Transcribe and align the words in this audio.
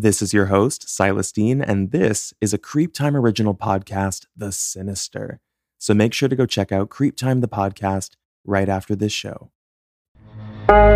This 0.00 0.22
is 0.22 0.32
your 0.32 0.46
host, 0.46 0.88
Silas 0.88 1.32
Dean, 1.32 1.60
and 1.60 1.90
this 1.90 2.32
is 2.40 2.54
a 2.54 2.58
Creep 2.58 2.94
Time 2.94 3.16
original 3.16 3.52
podcast, 3.52 4.26
The 4.36 4.52
Sinister. 4.52 5.40
So 5.76 5.92
make 5.92 6.14
sure 6.14 6.28
to 6.28 6.36
go 6.36 6.46
check 6.46 6.70
out 6.70 6.88
Creep 6.88 7.16
Time, 7.16 7.40
the 7.40 7.48
podcast, 7.48 8.10
right 8.44 8.68
after 8.68 8.94
this 8.94 9.12
show. 9.12 9.50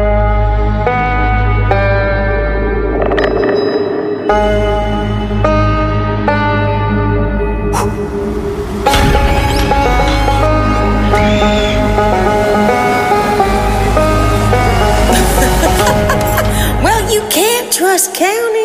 Well, 16.84 17.12
you 17.12 17.22
can't 17.30 17.72
trust 17.72 18.14
County. 18.14 18.61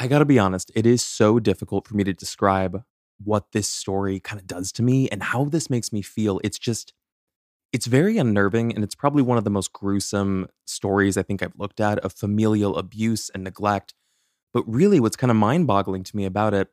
I 0.00 0.06
gotta 0.06 0.24
be 0.24 0.38
honest, 0.38 0.72
it 0.74 0.86
is 0.86 1.02
so 1.02 1.38
difficult 1.38 1.86
for 1.86 1.94
me 1.94 2.04
to 2.04 2.14
describe 2.14 2.84
what 3.22 3.52
this 3.52 3.68
story 3.68 4.18
kind 4.18 4.40
of 4.40 4.46
does 4.46 4.72
to 4.72 4.82
me 4.82 5.10
and 5.10 5.22
how 5.22 5.44
this 5.44 5.68
makes 5.68 5.92
me 5.92 6.00
feel. 6.00 6.40
It's 6.42 6.58
just, 6.58 6.94
it's 7.70 7.84
very 7.84 8.16
unnerving, 8.16 8.74
and 8.74 8.82
it's 8.82 8.94
probably 8.94 9.22
one 9.22 9.36
of 9.36 9.44
the 9.44 9.50
most 9.50 9.74
gruesome 9.74 10.48
stories 10.66 11.18
I 11.18 11.22
think 11.22 11.42
I've 11.42 11.52
looked 11.58 11.80
at 11.80 11.98
of 11.98 12.14
familial 12.14 12.78
abuse 12.78 13.28
and 13.28 13.44
neglect. 13.44 13.92
But 14.54 14.64
really, 14.66 15.00
what's 15.00 15.16
kind 15.16 15.30
of 15.30 15.36
mind 15.36 15.66
boggling 15.66 16.02
to 16.04 16.16
me 16.16 16.24
about 16.24 16.54
it 16.54 16.68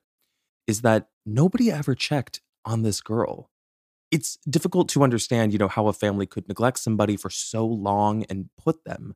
is 0.66 0.82
that 0.84 1.10
nobody 1.26 1.70
ever 1.70 1.96
checked 1.96 2.40
on 2.64 2.84
this 2.84 3.02
girl. 3.02 3.50
It's 4.10 4.38
difficult 4.50 4.88
to 4.90 5.04
understand, 5.04 5.52
you 5.52 5.60
know, 5.60 5.68
how 5.68 5.88
a 5.88 5.94
family 5.94 6.28
could 6.28 6.48
neglect 6.48 6.80
somebody 6.80 7.18
for 7.18 7.30
so 7.30 7.66
long 7.68 8.24
and 8.30 8.50
put 8.58 8.86
them 8.86 9.16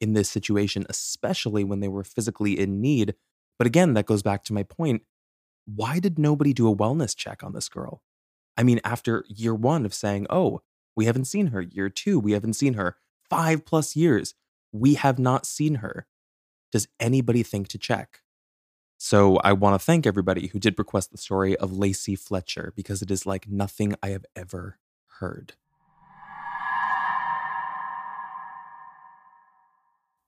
in 0.00 0.14
this 0.14 0.28
situation, 0.28 0.84
especially 0.88 1.62
when 1.62 1.78
they 1.78 1.86
were 1.88 2.02
physically 2.02 2.58
in 2.58 2.80
need. 2.80 3.14
But 3.58 3.66
again, 3.66 3.94
that 3.94 4.06
goes 4.06 4.22
back 4.22 4.44
to 4.44 4.52
my 4.52 4.62
point. 4.62 5.02
Why 5.66 6.00
did 6.00 6.18
nobody 6.18 6.52
do 6.52 6.68
a 6.68 6.76
wellness 6.76 7.16
check 7.16 7.42
on 7.42 7.52
this 7.52 7.68
girl? 7.68 8.02
I 8.56 8.62
mean, 8.62 8.80
after 8.84 9.24
year 9.28 9.54
one 9.54 9.86
of 9.86 9.94
saying, 9.94 10.26
oh, 10.28 10.60
we 10.96 11.06
haven't 11.06 11.24
seen 11.26 11.48
her, 11.48 11.60
year 11.60 11.88
two, 11.88 12.18
we 12.18 12.32
haven't 12.32 12.54
seen 12.54 12.74
her, 12.74 12.96
five 13.30 13.64
plus 13.64 13.96
years, 13.96 14.34
we 14.72 14.94
have 14.94 15.18
not 15.18 15.46
seen 15.46 15.76
her. 15.76 16.06
Does 16.70 16.88
anybody 16.98 17.42
think 17.42 17.68
to 17.68 17.78
check? 17.78 18.20
So 18.98 19.38
I 19.38 19.52
want 19.52 19.74
to 19.74 19.84
thank 19.84 20.06
everybody 20.06 20.48
who 20.48 20.58
did 20.58 20.78
request 20.78 21.10
the 21.10 21.18
story 21.18 21.56
of 21.56 21.76
Lacey 21.76 22.14
Fletcher 22.14 22.72
because 22.76 23.02
it 23.02 23.10
is 23.10 23.26
like 23.26 23.48
nothing 23.48 23.94
I 24.02 24.10
have 24.10 24.24
ever 24.36 24.78
heard. 25.18 25.54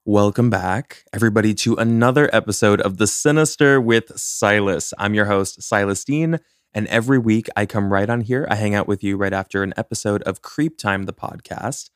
Welcome 0.07 0.51
back, 0.51 1.05
everybody, 1.15 1.55
to 1.55 1.77
another 1.77 2.29
episode 2.31 2.79
of 2.83 2.99
The 2.99 3.07
Sinister 3.07 3.81
with 3.81 4.19
Silas. 4.21 4.93
I'm 4.99 5.15
your 5.15 5.25
host, 5.25 5.63
Silas 5.63 6.05
Dean, 6.05 6.41
and 6.75 6.87
every 6.89 7.19
week 7.19 7.49
I 7.57 7.65
come 7.65 7.91
right 7.91 8.11
on 8.11 8.21
here. 8.21 8.47
I 8.51 8.57
hang 8.57 8.75
out 8.75 8.87
with 8.87 9.03
you 9.03 9.17
right 9.17 9.33
after 9.33 9.63
an 9.63 9.73
episode 9.79 10.23
of 10.25 10.43
Creep 10.43 10.77
Time, 10.77 11.05
the 11.05 11.15
podcast, 11.15 11.89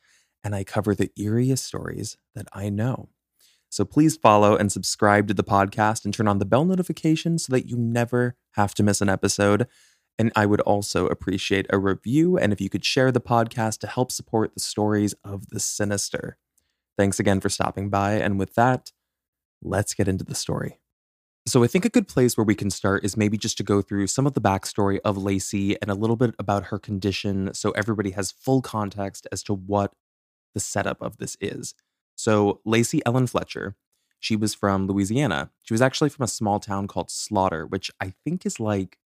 and 0.42 0.54
I 0.54 0.64
cover 0.64 0.94
the 0.94 1.10
eeriest 1.18 1.58
stories 1.58 2.16
that 2.34 2.46
I 2.54 2.70
know. 2.70 3.10
So 3.68 3.84
please 3.84 4.16
follow 4.16 4.56
and 4.56 4.72
subscribe 4.72 5.28
to 5.28 5.34
the 5.34 5.44
podcast 5.44 6.06
and 6.06 6.14
turn 6.14 6.28
on 6.28 6.38
the 6.38 6.46
bell 6.46 6.64
notification 6.64 7.38
so 7.38 7.52
that 7.52 7.68
you 7.68 7.76
never 7.76 8.36
have 8.52 8.72
to 8.76 8.82
miss 8.82 9.02
an 9.02 9.10
episode. 9.10 9.66
And 10.18 10.32
I 10.34 10.46
would 10.46 10.62
also 10.62 11.08
appreciate 11.08 11.66
a 11.68 11.78
review 11.78 12.38
and 12.38 12.54
if 12.54 12.60
you 12.62 12.70
could 12.70 12.86
share 12.86 13.12
the 13.12 13.20
podcast 13.20 13.80
to 13.80 13.86
help 13.86 14.10
support 14.10 14.54
the 14.54 14.60
stories 14.60 15.14
of 15.22 15.50
the 15.50 15.60
sinister. 15.60 16.38
Thanks 16.98 17.20
again 17.20 17.40
for 17.40 17.48
stopping 17.48 17.88
by. 17.90 18.14
And 18.14 18.40
with 18.40 18.56
that, 18.56 18.90
let's 19.62 19.94
get 19.94 20.08
into 20.08 20.24
the 20.24 20.34
story. 20.34 20.80
So, 21.46 21.64
I 21.64 21.66
think 21.68 21.86
a 21.86 21.90
good 21.90 22.08
place 22.08 22.36
where 22.36 22.44
we 22.44 22.56
can 22.56 22.68
start 22.70 23.04
is 23.04 23.16
maybe 23.16 23.38
just 23.38 23.56
to 23.56 23.62
go 23.62 23.80
through 23.80 24.08
some 24.08 24.26
of 24.26 24.34
the 24.34 24.40
backstory 24.40 24.98
of 25.04 25.16
Lacey 25.16 25.80
and 25.80 25.90
a 25.90 25.94
little 25.94 26.16
bit 26.16 26.34
about 26.38 26.64
her 26.64 26.78
condition 26.78 27.54
so 27.54 27.70
everybody 27.70 28.10
has 28.10 28.32
full 28.32 28.60
context 28.60 29.26
as 29.32 29.42
to 29.44 29.54
what 29.54 29.94
the 30.52 30.60
setup 30.60 31.00
of 31.00 31.16
this 31.16 31.38
is. 31.40 31.74
So, 32.16 32.60
Lacey 32.66 33.00
Ellen 33.06 33.28
Fletcher, 33.28 33.76
she 34.18 34.36
was 34.36 34.52
from 34.52 34.88
Louisiana. 34.88 35.50
She 35.62 35.72
was 35.72 35.80
actually 35.80 36.10
from 36.10 36.24
a 36.24 36.28
small 36.28 36.58
town 36.58 36.88
called 36.88 37.10
Slaughter, 37.10 37.64
which 37.64 37.90
I 38.00 38.12
think 38.24 38.44
is 38.44 38.58
like 38.58 38.98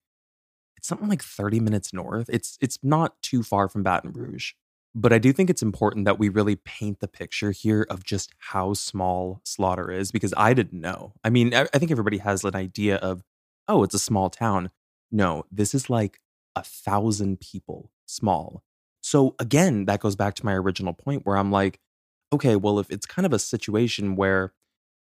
it's 0.75 0.87
something 0.87 1.07
like 1.07 1.23
30 1.23 1.59
minutes 1.61 1.93
north. 1.93 2.29
It's 2.29 2.57
it's 2.59 2.79
not 2.83 3.21
too 3.21 3.43
far 3.43 3.69
from 3.69 3.83
Baton 3.83 4.11
Rouge. 4.11 4.53
But 4.95 5.11
I 5.11 5.17
do 5.17 5.33
think 5.33 5.49
it's 5.49 5.63
important 5.63 6.05
that 6.05 6.19
we 6.19 6.29
really 6.29 6.55
paint 6.55 6.99
the 6.99 7.07
picture 7.07 7.51
here 7.51 7.85
of 7.89 8.03
just 8.03 8.31
how 8.37 8.73
small 8.73 9.41
Slaughter 9.43 9.91
is 9.91 10.11
because 10.11 10.33
I 10.37 10.53
didn't 10.53 10.79
know. 10.79 11.13
I 11.23 11.29
mean, 11.29 11.53
I 11.53 11.65
think 11.65 11.89
everybody 11.91 12.19
has 12.19 12.43
an 12.43 12.55
idea 12.55 12.97
of, 12.97 13.23
oh, 13.67 13.83
it's 13.83 13.95
a 13.95 13.99
small 13.99 14.29
town. 14.29 14.69
No, 15.11 15.45
this 15.51 15.73
is 15.73 15.89
like 15.89 16.19
a 16.55 16.63
thousand 16.63 17.39
people 17.39 17.91
small. 18.05 18.63
So 19.01 19.35
again, 19.39 19.85
that 19.85 19.99
goes 19.99 20.15
back 20.15 20.35
to 20.35 20.45
my 20.45 20.53
original 20.53 20.93
point 20.93 21.25
where 21.25 21.37
I'm 21.37 21.51
like, 21.51 21.79
okay, 22.31 22.55
well, 22.55 22.79
if 22.79 22.89
it's 22.91 23.05
kind 23.05 23.25
of 23.25 23.33
a 23.33 23.39
situation 23.39 24.15
where 24.15 24.53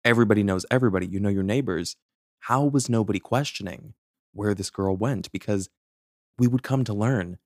everybody 0.05 0.43
knows 0.43 0.65
everybody, 0.71 1.07
you 1.07 1.21
know 1.21 1.29
your 1.29 1.43
neighbors, 1.43 1.97
how 2.41 2.65
was 2.65 2.89
nobody 2.89 3.19
questioning 3.19 3.95
where 4.33 4.55
this 4.55 4.71
girl 4.71 4.97
went? 4.97 5.31
Because 5.31 5.69
we 6.39 6.47
would 6.47 6.63
come 6.63 6.85
to 6.85 6.95
learn 6.95 7.39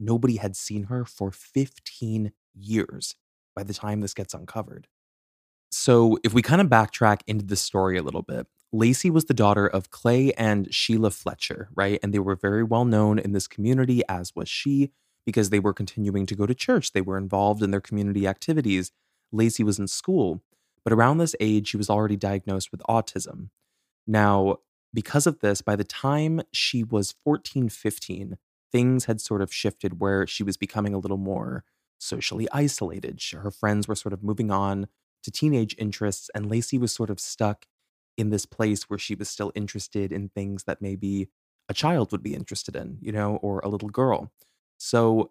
nobody 0.00 0.36
had 0.36 0.56
seen 0.56 0.84
her 0.84 1.04
for 1.04 1.30
15 1.30 2.32
years 2.54 3.16
by 3.54 3.62
the 3.62 3.74
time 3.74 4.00
this 4.00 4.14
gets 4.14 4.34
uncovered. 4.34 4.88
So, 5.72 6.18
if 6.24 6.34
we 6.34 6.42
kind 6.42 6.60
of 6.60 6.66
backtrack 6.66 7.20
into 7.26 7.44
the 7.44 7.56
story 7.56 7.96
a 7.96 8.02
little 8.02 8.22
bit, 8.22 8.48
Lacey 8.72 9.10
was 9.10 9.26
the 9.26 9.34
daughter 9.34 9.66
of 9.66 9.90
Clay 9.90 10.32
and 10.32 10.72
Sheila 10.72 11.10
Fletcher, 11.10 11.68
right? 11.74 11.98
And 12.02 12.12
they 12.12 12.18
were 12.18 12.36
very 12.36 12.62
well 12.62 12.84
known 12.84 13.18
in 13.18 13.32
this 13.32 13.46
community, 13.46 14.02
as 14.08 14.34
was 14.34 14.48
she, 14.48 14.90
because 15.24 15.50
they 15.50 15.58
were 15.60 15.72
continuing 15.72 16.26
to 16.26 16.34
go 16.34 16.46
to 16.46 16.54
church. 16.54 16.92
They 16.92 17.00
were 17.00 17.18
involved 17.18 17.62
in 17.62 17.70
their 17.70 17.80
community 17.80 18.26
activities. 18.26 18.92
Lacey 19.32 19.62
was 19.62 19.78
in 19.78 19.86
school, 19.86 20.42
but 20.84 20.92
around 20.92 21.18
this 21.18 21.36
age, 21.40 21.68
she 21.68 21.76
was 21.76 21.90
already 21.90 22.16
diagnosed 22.16 22.72
with 22.72 22.82
autism. 22.88 23.50
Now, 24.06 24.56
because 24.92 25.26
of 25.26 25.40
this, 25.40 25.62
by 25.62 25.76
the 25.76 25.84
time 25.84 26.42
she 26.52 26.82
was 26.82 27.14
14, 27.24 27.68
15, 27.68 28.38
things 28.72 29.04
had 29.06 29.20
sort 29.20 29.42
of 29.42 29.52
shifted 29.52 30.00
where 30.00 30.26
she 30.26 30.42
was 30.42 30.56
becoming 30.56 30.94
a 30.94 30.98
little 30.98 31.16
more 31.18 31.64
socially 31.98 32.48
isolated. 32.52 33.20
Her 33.32 33.50
friends 33.50 33.88
were 33.88 33.94
sort 33.94 34.12
of 34.12 34.22
moving 34.22 34.50
on 34.50 34.86
to 35.22 35.30
teenage 35.30 35.74
interests, 35.78 36.30
and 36.34 36.50
Lacey 36.50 36.78
was 36.78 36.92
sort 36.92 37.10
of 37.10 37.20
stuck 37.20 37.66
in 38.16 38.30
this 38.30 38.46
place 38.46 38.84
where 38.84 38.98
she 38.98 39.14
was 39.14 39.28
still 39.28 39.52
interested 39.54 40.12
in 40.12 40.28
things 40.30 40.64
that 40.64 40.82
maybe 40.82 41.28
a 41.68 41.74
child 41.74 42.12
would 42.12 42.22
be 42.22 42.34
interested 42.34 42.74
in, 42.76 42.98
you 43.00 43.12
know, 43.12 43.36
or 43.36 43.60
a 43.60 43.68
little 43.68 43.88
girl. 43.88 44.32
So, 44.78 45.30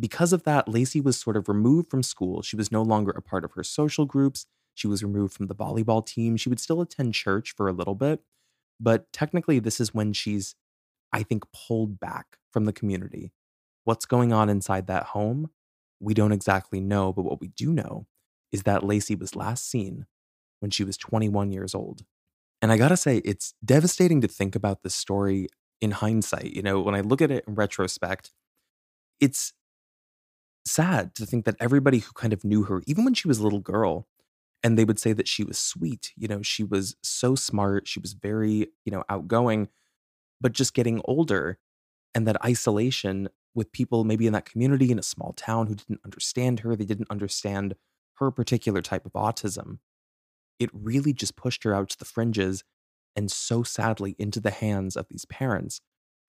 because 0.00 0.32
of 0.32 0.44
that, 0.44 0.68
Lacey 0.68 1.00
was 1.00 1.18
sort 1.18 1.36
of 1.36 1.48
removed 1.48 1.90
from 1.90 2.02
school. 2.02 2.42
She 2.42 2.56
was 2.56 2.70
no 2.70 2.82
longer 2.82 3.10
a 3.10 3.22
part 3.22 3.44
of 3.44 3.52
her 3.52 3.64
social 3.64 4.06
groups. 4.06 4.46
She 4.74 4.86
was 4.86 5.02
removed 5.02 5.34
from 5.34 5.46
the 5.48 5.54
volleyball 5.54 6.04
team. 6.06 6.36
She 6.36 6.48
would 6.48 6.60
still 6.60 6.80
attend 6.80 7.14
church 7.14 7.54
for 7.56 7.68
a 7.68 7.72
little 7.72 7.96
bit, 7.96 8.22
but 8.80 9.12
technically, 9.12 9.58
this 9.60 9.80
is 9.80 9.94
when 9.94 10.12
she's, 10.12 10.54
I 11.12 11.22
think, 11.24 11.44
pulled 11.52 12.00
back 12.00 12.38
from 12.58 12.64
the 12.64 12.72
community. 12.72 13.30
What's 13.84 14.04
going 14.04 14.32
on 14.32 14.48
inside 14.48 14.88
that 14.88 15.04
home? 15.04 15.50
We 16.00 16.12
don't 16.12 16.32
exactly 16.32 16.80
know, 16.80 17.12
but 17.12 17.22
what 17.22 17.40
we 17.40 17.46
do 17.46 17.72
know 17.72 18.08
is 18.50 18.64
that 18.64 18.82
Lacey 18.82 19.14
was 19.14 19.36
last 19.36 19.70
seen 19.70 20.06
when 20.58 20.72
she 20.72 20.82
was 20.82 20.96
21 20.96 21.52
years 21.52 21.72
old. 21.72 22.02
And 22.60 22.72
I 22.72 22.76
gotta 22.76 22.96
say, 22.96 23.18
it's 23.18 23.54
devastating 23.64 24.20
to 24.22 24.26
think 24.26 24.56
about 24.56 24.82
this 24.82 24.96
story 24.96 25.46
in 25.80 25.92
hindsight. 25.92 26.52
You 26.52 26.62
know, 26.62 26.80
when 26.80 26.96
I 26.96 27.00
look 27.00 27.22
at 27.22 27.30
it 27.30 27.44
in 27.46 27.54
retrospect, 27.54 28.32
it's 29.20 29.52
sad 30.66 31.14
to 31.14 31.26
think 31.26 31.44
that 31.44 31.54
everybody 31.60 32.00
who 32.00 32.10
kind 32.12 32.32
of 32.32 32.42
knew 32.42 32.64
her, 32.64 32.82
even 32.88 33.04
when 33.04 33.14
she 33.14 33.28
was 33.28 33.38
a 33.38 33.44
little 33.44 33.60
girl, 33.60 34.08
and 34.64 34.76
they 34.76 34.84
would 34.84 34.98
say 34.98 35.12
that 35.12 35.28
she 35.28 35.44
was 35.44 35.58
sweet, 35.58 36.10
you 36.16 36.26
know, 36.26 36.42
she 36.42 36.64
was 36.64 36.96
so 37.04 37.36
smart, 37.36 37.86
she 37.86 38.00
was 38.00 38.14
very, 38.14 38.66
you 38.84 38.90
know, 38.90 39.04
outgoing, 39.08 39.68
but 40.40 40.50
just 40.50 40.74
getting 40.74 41.00
older 41.04 41.60
and 42.18 42.26
that 42.26 42.44
isolation 42.44 43.28
with 43.54 43.70
people 43.70 44.02
maybe 44.02 44.26
in 44.26 44.32
that 44.32 44.44
community 44.44 44.90
in 44.90 44.98
a 44.98 45.04
small 45.04 45.32
town 45.34 45.68
who 45.68 45.76
didn't 45.76 46.00
understand 46.04 46.60
her, 46.60 46.74
they 46.74 46.84
didn't 46.84 47.10
understand 47.10 47.76
her 48.14 48.32
particular 48.32 48.82
type 48.82 49.06
of 49.06 49.12
autism. 49.12 49.78
It 50.58 50.68
really 50.72 51.12
just 51.12 51.36
pushed 51.36 51.62
her 51.62 51.72
out 51.72 51.90
to 51.90 51.98
the 51.98 52.04
fringes 52.04 52.64
and 53.14 53.30
so 53.30 53.62
sadly 53.62 54.16
into 54.18 54.40
the 54.40 54.50
hands 54.50 54.96
of 54.96 55.06
these 55.08 55.26
parents 55.26 55.80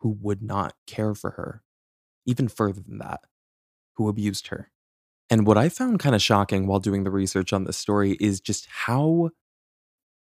who 0.02 0.16
would 0.22 0.44
not 0.44 0.76
care 0.86 1.16
for 1.16 1.32
her, 1.32 1.64
even 2.24 2.48
further 2.48 2.82
than 2.82 3.00
that, 3.00 3.22
who 3.96 4.10
abused 4.10 4.50
her. 4.50 4.70
And 5.28 5.48
what 5.48 5.58
I 5.58 5.70
found 5.70 5.98
kind 5.98 6.14
of 6.14 6.22
shocking 6.22 6.68
while 6.68 6.80
doing 6.80 7.04
the 7.04 7.10
research 7.10 7.52
on 7.52 7.64
this 7.64 7.78
story 7.78 8.16
is 8.20 8.40
just 8.40 8.68
how 8.70 9.32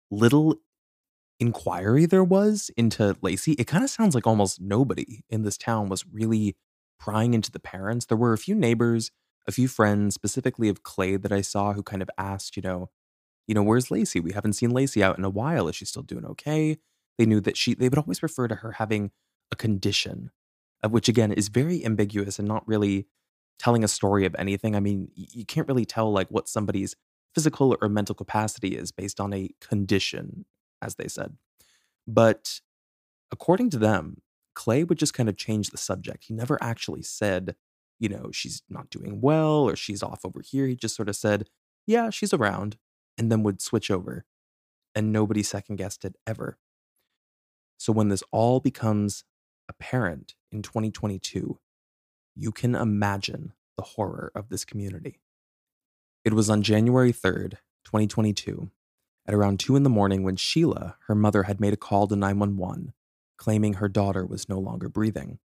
little 0.09 0.55
inquiry 1.39 2.05
there 2.05 2.23
was 2.23 2.69
into 2.75 3.15
Lacey. 3.21 3.53
It 3.53 3.67
kind 3.67 3.83
of 3.83 3.89
sounds 3.89 4.13
like 4.15 4.27
almost 4.27 4.59
nobody 4.59 5.23
in 5.29 5.43
this 5.43 5.57
town 5.57 5.89
was 5.89 6.05
really 6.05 6.55
prying 6.99 7.33
into 7.33 7.51
the 7.51 7.59
parents. 7.59 8.05
There 8.05 8.17
were 8.17 8.33
a 8.33 8.37
few 8.37 8.55
neighbors, 8.55 9.11
a 9.47 9.51
few 9.51 9.67
friends, 9.67 10.15
specifically 10.15 10.69
of 10.69 10.83
Clay, 10.83 11.15
that 11.15 11.31
I 11.31 11.41
saw 11.41 11.73
who 11.73 11.81
kind 11.83 12.01
of 12.01 12.09
asked, 12.17 12.55
you 12.57 12.61
know, 12.61 12.89
You 13.47 13.55
know, 13.55 13.63
where's 13.63 13.89
Lacey? 13.89 14.19
We 14.19 14.33
haven't 14.33 14.53
seen 14.53 14.69
Lacey 14.69 15.01
out 15.01 15.17
in 15.17 15.25
a 15.25 15.29
while. 15.29 15.67
Is 15.67 15.75
she 15.75 15.85
still 15.85 16.03
doing 16.03 16.23
okay? 16.23 16.77
They 17.17 17.25
knew 17.25 17.41
that 17.41 17.57
she, 17.57 17.73
they 17.73 17.89
would 17.89 17.97
always 17.97 18.21
refer 18.21 18.47
to 18.47 18.55
her 18.55 18.73
having 18.73 19.09
a 19.51 19.55
condition, 19.55 20.29
of 20.83 20.91
which 20.91 21.09
again 21.09 21.31
is 21.31 21.47
very 21.47 21.83
ambiguous 21.83 22.37
and 22.37 22.47
not 22.47 22.67
really 22.67 23.07
telling 23.57 23.83
a 23.83 23.87
story 23.87 24.25
of 24.25 24.35
anything. 24.37 24.75
I 24.75 24.79
mean, 24.79 25.09
you 25.15 25.45
can't 25.45 25.67
really 25.67 25.85
tell 25.85 26.11
like 26.11 26.27
what 26.29 26.47
somebody's 26.47 26.95
physical 27.33 27.75
or 27.81 27.89
mental 27.89 28.13
capacity 28.13 28.77
is 28.77 28.91
based 28.91 29.19
on 29.19 29.33
a 29.33 29.49
condition, 29.59 30.45
as 30.81 30.95
they 30.95 31.07
said. 31.07 31.37
But 32.07 32.61
according 33.31 33.69
to 33.71 33.77
them, 33.77 34.21
Clay 34.55 34.83
would 34.83 34.97
just 34.97 35.13
kind 35.13 35.29
of 35.29 35.37
change 35.37 35.69
the 35.69 35.77
subject. 35.77 36.25
He 36.25 36.33
never 36.33 36.57
actually 36.61 37.03
said, 37.03 37.55
you 37.99 38.09
know, 38.09 38.29
she's 38.31 38.63
not 38.69 38.89
doing 38.89 39.21
well 39.21 39.63
or 39.63 39.75
she's 39.75 40.03
off 40.03 40.25
over 40.25 40.41
here. 40.41 40.67
He 40.67 40.75
just 40.75 40.95
sort 40.95 41.09
of 41.09 41.15
said, 41.15 41.47
yeah, 41.85 42.09
she's 42.09 42.33
around, 42.33 42.77
and 43.17 43.31
then 43.31 43.43
would 43.43 43.61
switch 43.61 43.89
over. 43.89 44.25
And 44.95 45.11
nobody 45.11 45.43
second 45.43 45.77
guessed 45.77 46.03
it 46.05 46.15
ever. 46.27 46.57
So 47.77 47.93
when 47.93 48.09
this 48.09 48.23
all 48.31 48.59
becomes 48.59 49.23
apparent 49.69 50.35
in 50.51 50.61
2022, 50.61 51.59
you 52.35 52.51
can 52.51 52.75
imagine 52.75 53.53
the 53.77 53.83
horror 53.83 54.31
of 54.35 54.49
this 54.49 54.65
community. 54.65 55.21
It 56.25 56.33
was 56.33 56.49
on 56.49 56.61
January 56.61 57.13
3rd, 57.13 57.51
2022, 57.85 58.69
at 59.29 59.35
around 59.35 59.59
2 59.59 59.75
in 59.75 59.83
the 59.83 59.91
morning 59.91 60.23
when 60.23 60.35
Sheila, 60.35 60.97
her 61.05 61.13
mother, 61.13 61.43
had 61.43 61.61
made 61.61 61.71
a 61.71 61.77
call 61.77 62.07
to 62.07 62.15
911 62.15 62.93
claiming 63.37 63.75
her 63.75 63.87
daughter 63.87 64.25
was 64.25 64.49
no 64.49 64.57
longer 64.59 64.89
breathing. 64.89 65.37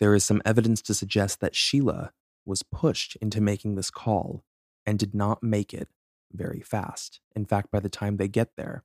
There 0.00 0.14
is 0.14 0.24
some 0.24 0.42
evidence 0.44 0.82
to 0.82 0.94
suggest 0.94 1.40
that 1.40 1.54
Sheila 1.54 2.12
was 2.44 2.64
pushed 2.64 3.16
into 3.22 3.40
making 3.40 3.76
this 3.76 3.92
call 3.92 4.44
and 4.84 4.98
did 4.98 5.14
not 5.14 5.40
make 5.40 5.72
it 5.72 5.88
very 6.32 6.60
fast. 6.60 7.20
In 7.34 7.44
fact, 7.44 7.70
by 7.70 7.78
the 7.78 7.88
time 7.88 8.16
they 8.16 8.28
get 8.28 8.56
there, 8.56 8.82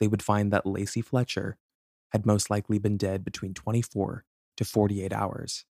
they 0.00 0.08
would 0.08 0.22
find 0.22 0.50
that 0.50 0.66
Lacey 0.66 1.02
Fletcher 1.02 1.58
had 2.12 2.24
most 2.26 2.48
likely 2.50 2.78
been 2.78 2.96
dead 2.96 3.24
between 3.24 3.52
24 3.52 4.24
to 4.56 4.64
48 4.64 5.12
hours. 5.12 5.66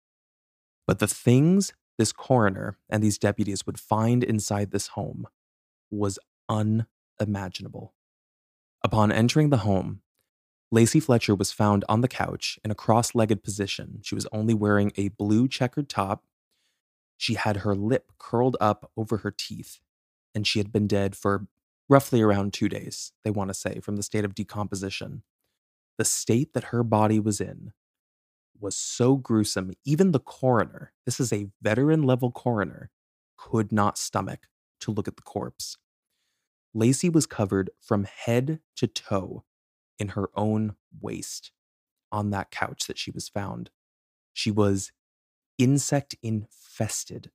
But 0.86 1.00
the 1.00 1.06
things 1.06 1.74
this 1.98 2.12
coroner 2.12 2.78
and 2.88 3.02
these 3.02 3.18
deputies 3.18 3.66
would 3.66 3.78
find 3.78 4.24
inside 4.24 4.70
this 4.70 4.88
home 4.88 5.26
was 5.90 6.18
unimaginable. 7.20 7.94
Upon 8.82 9.10
entering 9.10 9.50
the 9.50 9.58
home, 9.58 10.02
Lacey 10.70 11.00
Fletcher 11.00 11.34
was 11.34 11.50
found 11.50 11.84
on 11.88 12.02
the 12.02 12.08
couch 12.08 12.58
in 12.64 12.70
a 12.70 12.74
cross 12.74 13.14
legged 13.14 13.42
position. 13.42 14.00
She 14.02 14.14
was 14.14 14.26
only 14.32 14.54
wearing 14.54 14.92
a 14.96 15.08
blue 15.08 15.48
checkered 15.48 15.88
top. 15.88 16.24
She 17.16 17.34
had 17.34 17.58
her 17.58 17.74
lip 17.74 18.12
curled 18.18 18.56
up 18.60 18.90
over 18.96 19.18
her 19.18 19.30
teeth, 19.30 19.80
and 20.34 20.46
she 20.46 20.58
had 20.58 20.70
been 20.70 20.86
dead 20.86 21.16
for 21.16 21.46
roughly 21.88 22.20
around 22.20 22.52
two 22.52 22.68
days, 22.68 23.12
they 23.24 23.30
want 23.30 23.48
to 23.48 23.54
say, 23.54 23.80
from 23.80 23.96
the 23.96 24.02
state 24.02 24.24
of 24.24 24.34
decomposition. 24.34 25.22
The 25.96 26.04
state 26.04 26.52
that 26.52 26.64
her 26.64 26.82
body 26.84 27.18
was 27.18 27.40
in 27.40 27.72
was 28.60 28.76
so 28.76 29.16
gruesome, 29.16 29.72
even 29.84 30.12
the 30.12 30.20
coroner, 30.20 30.92
this 31.06 31.20
is 31.20 31.32
a 31.32 31.48
veteran 31.62 32.02
level 32.02 32.30
coroner, 32.30 32.90
could 33.36 33.72
not 33.72 33.96
stomach 33.96 34.48
to 34.80 34.90
look 34.90 35.08
at 35.08 35.16
the 35.16 35.22
corpse. 35.22 35.78
Lacey 36.74 37.08
was 37.08 37.26
covered 37.26 37.70
from 37.80 38.04
head 38.04 38.60
to 38.76 38.86
toe 38.86 39.44
in 39.98 40.08
her 40.08 40.30
own 40.34 40.76
waste 41.00 41.52
on 42.12 42.30
that 42.30 42.50
couch 42.50 42.86
that 42.86 42.98
she 42.98 43.10
was 43.10 43.28
found. 43.28 43.70
She 44.32 44.50
was 44.50 44.92
insect 45.58 46.14
infested, 46.22 47.30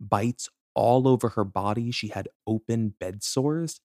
bites 0.00 0.48
all 0.74 1.08
over 1.08 1.30
her 1.30 1.44
body. 1.44 1.90
She 1.90 2.08
had 2.08 2.28
open 2.46 2.94
bed 2.98 3.22
sores, 3.22 3.80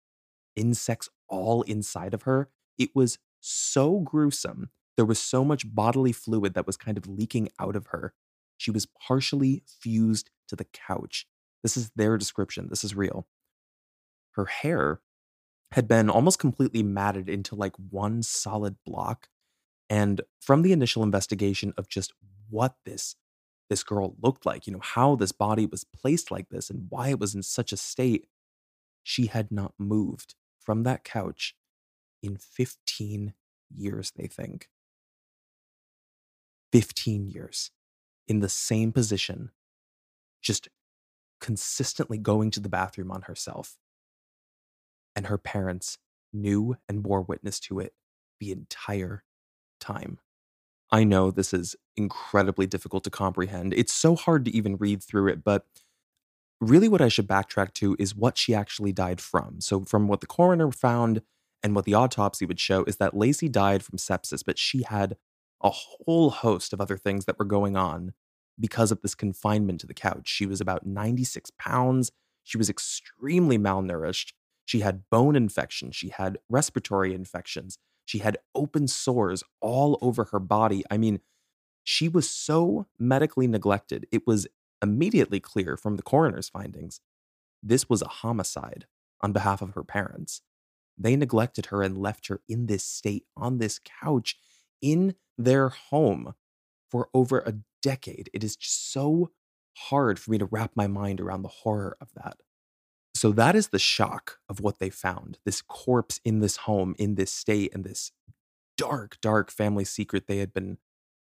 insects 0.55 1.09
all 1.29 1.61
inside 1.63 2.13
of 2.13 2.23
her. 2.23 2.49
It 2.77 2.89
was 2.93 3.17
so 3.39 3.99
gruesome. 3.99 4.69
There 4.95 5.05
was 5.05 5.19
so 5.19 5.43
much 5.45 5.73
bodily 5.73 6.11
fluid 6.11 6.53
that 6.55 6.67
was 6.67 6.77
kind 6.77 6.97
of 6.97 7.07
leaking 7.07 7.49
out 7.59 7.75
of 7.75 7.87
her. 7.87 8.13
She 8.57 8.71
was 8.71 8.87
partially 8.87 9.63
fused 9.65 10.31
to 10.47 10.55
the 10.55 10.65
couch. 10.65 11.27
This 11.63 11.77
is 11.77 11.91
their 11.95 12.17
description. 12.17 12.67
This 12.69 12.83
is 12.83 12.95
real. 12.95 13.27
Her 14.37 14.45
hair 14.45 15.01
had 15.71 15.87
been 15.87 16.09
almost 16.09 16.37
completely 16.37 16.83
matted 16.83 17.27
into 17.27 17.55
like 17.55 17.75
one 17.89 18.21
solid 18.21 18.77
block. 18.85 19.27
And 19.89 20.21
from 20.39 20.61
the 20.61 20.71
initial 20.71 21.03
investigation 21.03 21.73
of 21.75 21.89
just 21.89 22.13
what 22.49 22.75
this 22.85 23.15
this 23.69 23.83
girl 23.83 24.15
looked 24.21 24.45
like, 24.45 24.65
you 24.65 24.71
know, 24.71 24.79
how 24.81 25.15
this 25.17 25.33
body 25.33 25.65
was 25.65 25.83
placed 25.83 26.31
like 26.31 26.47
this 26.47 26.69
and 26.69 26.85
why 26.89 27.09
it 27.09 27.19
was 27.19 27.35
in 27.35 27.43
such 27.43 27.73
a 27.73 27.77
state, 27.77 28.27
she 29.03 29.25
had 29.25 29.51
not 29.51 29.73
moved 29.77 30.35
from 30.57 30.83
that 30.83 31.03
couch 31.03 31.53
in 32.23 32.37
15 32.37 33.33
years, 33.75 34.13
they 34.15 34.27
think. 34.27 34.69
15 36.71 37.27
years 37.27 37.71
in 38.25 38.39
the 38.39 38.47
same 38.47 38.93
position, 38.93 39.51
just 40.41 40.69
consistently 41.41 42.17
going 42.17 42.51
to 42.51 42.61
the 42.61 42.69
bathroom 42.69 43.11
on 43.11 43.23
herself 43.23 43.75
and 45.17 45.27
her 45.27 45.37
parents 45.37 45.97
knew 46.31 46.77
and 46.87 47.03
bore 47.03 47.21
witness 47.21 47.59
to 47.59 47.79
it 47.79 47.93
the 48.39 48.51
entire 48.51 49.23
time. 49.81 50.19
I 50.91 51.03
know 51.03 51.31
this 51.31 51.53
is 51.53 51.75
incredibly 51.97 52.67
difficult 52.67 53.03
to 53.03 53.09
comprehend. 53.09 53.73
It's 53.73 53.93
so 53.93 54.15
hard 54.15 54.45
to 54.45 54.55
even 54.55 54.77
read 54.77 55.03
through 55.03 55.27
it, 55.29 55.43
but 55.43 55.65
really 56.61 56.87
what 56.87 57.01
I 57.01 57.09
should 57.09 57.27
backtrack 57.27 57.73
to 57.73 57.95
is 57.99 58.15
what 58.15 58.37
she 58.37 58.53
actually 58.53 58.93
died 58.93 59.19
from. 59.19 59.59
So, 59.59 59.83
from 59.83 60.07
what 60.07 60.21
the 60.21 60.27
coroner 60.27 60.71
found 60.71 61.23
and 61.63 61.75
what 61.75 61.85
the 61.85 61.95
autopsy 61.95 62.45
would 62.45 62.59
show 62.59 62.83
is 62.85 62.97
that 62.97 63.17
Lacey 63.17 63.49
died 63.49 63.83
from 63.83 63.97
sepsis, 63.97 64.43
but 64.45 64.59
she 64.59 64.83
had 64.83 65.17
a 65.61 65.71
whole 65.71 66.29
host 66.29 66.71
of 66.71 66.79
other 66.79 66.97
things 66.97 67.25
that 67.25 67.39
were 67.39 67.45
going 67.45 67.75
on 67.75 68.13
because 68.59 68.91
of 68.91 69.01
this 69.01 69.15
confinement 69.15 69.81
to 69.81 69.87
the 69.87 69.93
couch. 69.93 70.27
She 70.27 70.45
was 70.45 70.61
about 70.61 70.85
96 70.85 71.51
pounds. 71.57 72.11
She 72.43 72.57
was 72.57 72.69
extremely 72.69 73.57
malnourished. 73.57 74.33
She 74.67 74.81
had 74.81 75.09
bone 75.09 75.35
infections. 75.35 75.95
She 75.95 76.09
had 76.09 76.37
respiratory 76.49 77.15
infections. 77.15 77.79
She 78.05 78.19
had 78.19 78.37
open 78.53 78.87
sores 78.87 79.43
all 79.61 79.97
over 80.03 80.25
her 80.25 80.39
body. 80.39 80.83
I 80.91 80.97
mean, 80.97 81.21
she 81.83 82.09
was 82.09 82.29
so 82.29 82.85
medically 82.99 83.47
neglected, 83.47 84.05
it 84.11 84.27
was 84.27 84.45
immediately 84.83 85.39
clear 85.39 85.77
from 85.77 85.95
the 85.95 86.03
coroner's 86.03 86.49
findings 86.49 87.01
this 87.63 87.89
was 87.89 88.01
a 88.01 88.07
homicide 88.07 88.85
on 89.21 89.33
behalf 89.33 89.61
of 89.61 89.73
her 89.73 89.83
parents. 89.83 90.41
They 90.97 91.15
neglected 91.15 91.67
her 91.67 91.81
and 91.81 91.97
left 91.97 92.27
her 92.27 92.41
in 92.47 92.67
this 92.67 92.83
state 92.83 93.25
on 93.35 93.57
this 93.57 93.79
couch 94.01 94.37
in 94.81 95.15
their 95.37 95.69
home 95.69 96.35
for 96.89 97.09
over 97.13 97.39
a 97.39 97.55
decade. 97.81 98.29
It 98.33 98.43
is 98.43 98.55
just 98.55 98.91
so 98.91 99.31
hard 99.75 100.19
for 100.19 100.31
me 100.31 100.37
to 100.39 100.45
wrap 100.45 100.71
my 100.75 100.87
mind 100.87 101.21
around 101.21 101.43
the 101.43 101.49
horror 101.49 101.97
of 102.01 102.09
that. 102.15 102.37
So 103.17 103.31
that 103.31 103.55
is 103.55 103.69
the 103.69 103.79
shock 103.79 104.37
of 104.47 104.59
what 104.59 104.77
they 104.77 104.91
found 104.91 105.39
this 105.43 105.63
corpse 105.63 106.21
in 106.23 106.39
this 106.39 106.57
home, 106.57 106.93
in 106.99 107.15
this 107.15 107.31
state, 107.31 107.73
and 107.73 107.83
this 107.83 108.11
dark, 108.77 109.17
dark 109.21 109.49
family 109.49 109.85
secret 109.85 110.27
they 110.27 110.37
had 110.37 110.53
been 110.53 110.77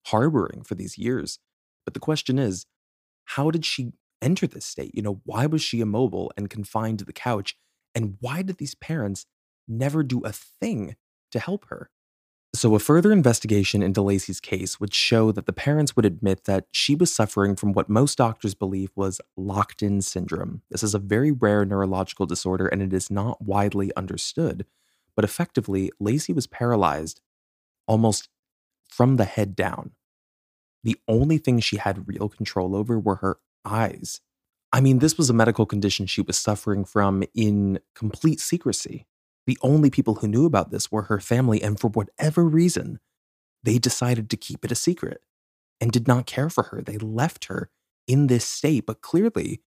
harboring 0.08 0.62
for 0.62 0.74
these 0.74 0.98
years. 0.98 1.38
But 1.86 1.94
the 1.94 2.00
question 2.00 2.38
is, 2.38 2.66
how 3.24 3.50
did 3.50 3.64
she 3.64 3.94
enter 4.20 4.46
this 4.46 4.66
state? 4.66 4.94
You 4.94 5.00
know, 5.00 5.22
why 5.24 5.46
was 5.46 5.62
she 5.62 5.80
immobile 5.80 6.30
and 6.36 6.50
confined 6.50 6.98
to 6.98 7.06
the 7.06 7.14
couch? 7.14 7.56
And 7.94 8.18
why 8.20 8.42
did 8.42 8.58
these 8.58 8.74
parents 8.74 9.24
never 9.66 10.02
do 10.02 10.20
a 10.20 10.32
thing 10.32 10.96
to 11.30 11.38
help 11.38 11.64
her? 11.70 11.88
So, 12.56 12.74
a 12.74 12.78
further 12.78 13.12
investigation 13.12 13.82
into 13.82 14.00
Lacey's 14.00 14.40
case 14.40 14.80
would 14.80 14.94
show 14.94 15.30
that 15.30 15.44
the 15.44 15.52
parents 15.52 15.94
would 15.94 16.06
admit 16.06 16.44
that 16.44 16.64
she 16.70 16.94
was 16.94 17.14
suffering 17.14 17.54
from 17.54 17.74
what 17.74 17.90
most 17.90 18.16
doctors 18.16 18.54
believe 18.54 18.88
was 18.96 19.20
locked 19.36 19.82
in 19.82 20.00
syndrome. 20.00 20.62
This 20.70 20.82
is 20.82 20.94
a 20.94 20.98
very 20.98 21.30
rare 21.30 21.66
neurological 21.66 22.24
disorder 22.24 22.66
and 22.66 22.80
it 22.80 22.94
is 22.94 23.10
not 23.10 23.42
widely 23.42 23.94
understood. 23.94 24.64
But 25.14 25.26
effectively, 25.26 25.90
Lacey 26.00 26.32
was 26.32 26.46
paralyzed 26.46 27.20
almost 27.86 28.30
from 28.88 29.16
the 29.16 29.26
head 29.26 29.54
down. 29.54 29.90
The 30.82 30.96
only 31.06 31.36
thing 31.36 31.60
she 31.60 31.76
had 31.76 32.08
real 32.08 32.30
control 32.30 32.74
over 32.74 32.98
were 32.98 33.16
her 33.16 33.36
eyes. 33.66 34.22
I 34.72 34.80
mean, 34.80 35.00
this 35.00 35.18
was 35.18 35.28
a 35.28 35.34
medical 35.34 35.66
condition 35.66 36.06
she 36.06 36.22
was 36.22 36.38
suffering 36.38 36.86
from 36.86 37.22
in 37.34 37.80
complete 37.94 38.40
secrecy. 38.40 39.06
The 39.46 39.58
only 39.62 39.90
people 39.90 40.16
who 40.16 40.28
knew 40.28 40.44
about 40.44 40.70
this 40.70 40.90
were 40.90 41.02
her 41.02 41.20
family, 41.20 41.62
and 41.62 41.78
for 41.78 41.88
whatever 41.88 42.44
reason, 42.44 42.98
they 43.62 43.78
decided 43.78 44.28
to 44.30 44.36
keep 44.36 44.64
it 44.64 44.72
a 44.72 44.76
secret 44.76 45.22
and 45.80 45.92
did 45.92 46.08
not 46.08 46.26
care 46.26 46.50
for 46.50 46.64
her. 46.64 46.82
They 46.82 46.98
left 46.98 47.46
her 47.46 47.70
in 48.06 48.26
this 48.26 48.44
state, 48.44 48.86
but 48.86 49.02
clearly 49.02 49.60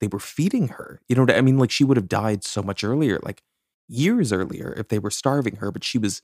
they 0.00 0.06
were 0.06 0.18
feeding 0.18 0.68
her. 0.68 1.00
You 1.08 1.16
know 1.16 1.22
what 1.22 1.34
I 1.34 1.40
mean? 1.40 1.58
Like 1.58 1.70
she 1.70 1.84
would 1.84 1.96
have 1.96 2.08
died 2.08 2.44
so 2.44 2.62
much 2.62 2.84
earlier, 2.84 3.18
like 3.22 3.42
years 3.88 4.32
earlier, 4.32 4.74
if 4.76 4.88
they 4.88 4.98
were 4.98 5.10
starving 5.10 5.56
her, 5.56 5.70
but 5.70 5.84
she 5.84 5.98
was 5.98 6.22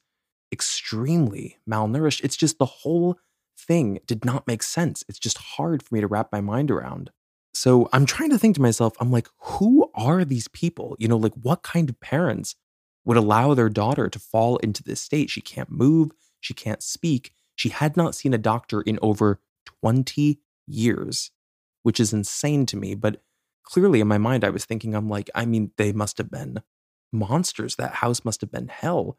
extremely 0.53 1.59
malnourished. 1.69 2.23
It's 2.25 2.37
just 2.37 2.59
the 2.59 2.67
whole 2.67 3.19
thing 3.59 3.99
did 4.07 4.25
not 4.25 4.47
make 4.47 4.63
sense. 4.63 5.05
It's 5.09 5.19
just 5.19 5.39
hard 5.39 5.83
for 5.83 5.95
me 5.95 6.01
to 6.01 6.07
wrap 6.07 6.31
my 6.33 6.41
mind 6.41 6.71
around. 6.71 7.11
So 7.53 7.89
I'm 7.93 8.07
trying 8.07 8.31
to 8.31 8.39
think 8.39 8.55
to 8.57 8.63
myself, 8.63 8.95
I'm 9.01 9.11
like, 9.11 9.29
who 9.39 9.91
are 9.95 10.25
these 10.25 10.49
people? 10.49 10.97
You 10.99 11.09
know, 11.09 11.17
like 11.17 11.33
what 11.35 11.63
kind 11.63 11.89
of 11.89 11.99
parents 12.01 12.55
would 13.07 13.17
allow 13.17 13.55
their 13.55 13.71
daughter 13.71 14.11
to 14.11 14.19
fall 14.19 14.59
into 14.59 14.83
this 14.83 15.01
state? 15.01 15.31
She 15.31 15.41
can't 15.41 15.71
move, 15.71 16.11
she 16.41 16.53
can't 16.53 16.83
speak. 16.83 17.33
She 17.55 17.71
had 17.71 17.97
not 17.97 18.15
seen 18.15 18.35
a 18.35 18.39
doctor 18.39 18.83
in 18.83 18.99
over 19.01 19.41
20 19.83 20.41
years, 20.67 21.31
which 21.83 21.99
is 21.99 22.13
insane 22.13 22.67
to 22.67 22.77
me. 22.77 22.95
But 22.95 23.23
clearly 23.63 24.01
in 24.01 24.09
my 24.09 24.19
mind, 24.19 24.45
I 24.45 24.51
was 24.51 24.67
thinking, 24.67 24.95
I'm 24.95 25.09
like, 25.09 25.31
I 25.35 25.47
mean, 25.47 25.71
they 25.79 25.93
must 25.93 26.19
have 26.19 26.31
been 26.31 26.63
monsters. 27.13 27.77
That 27.77 27.95
house 27.95 28.25
must 28.25 28.43
have 28.43 28.51
been 28.51 28.69
hell. 28.69 29.19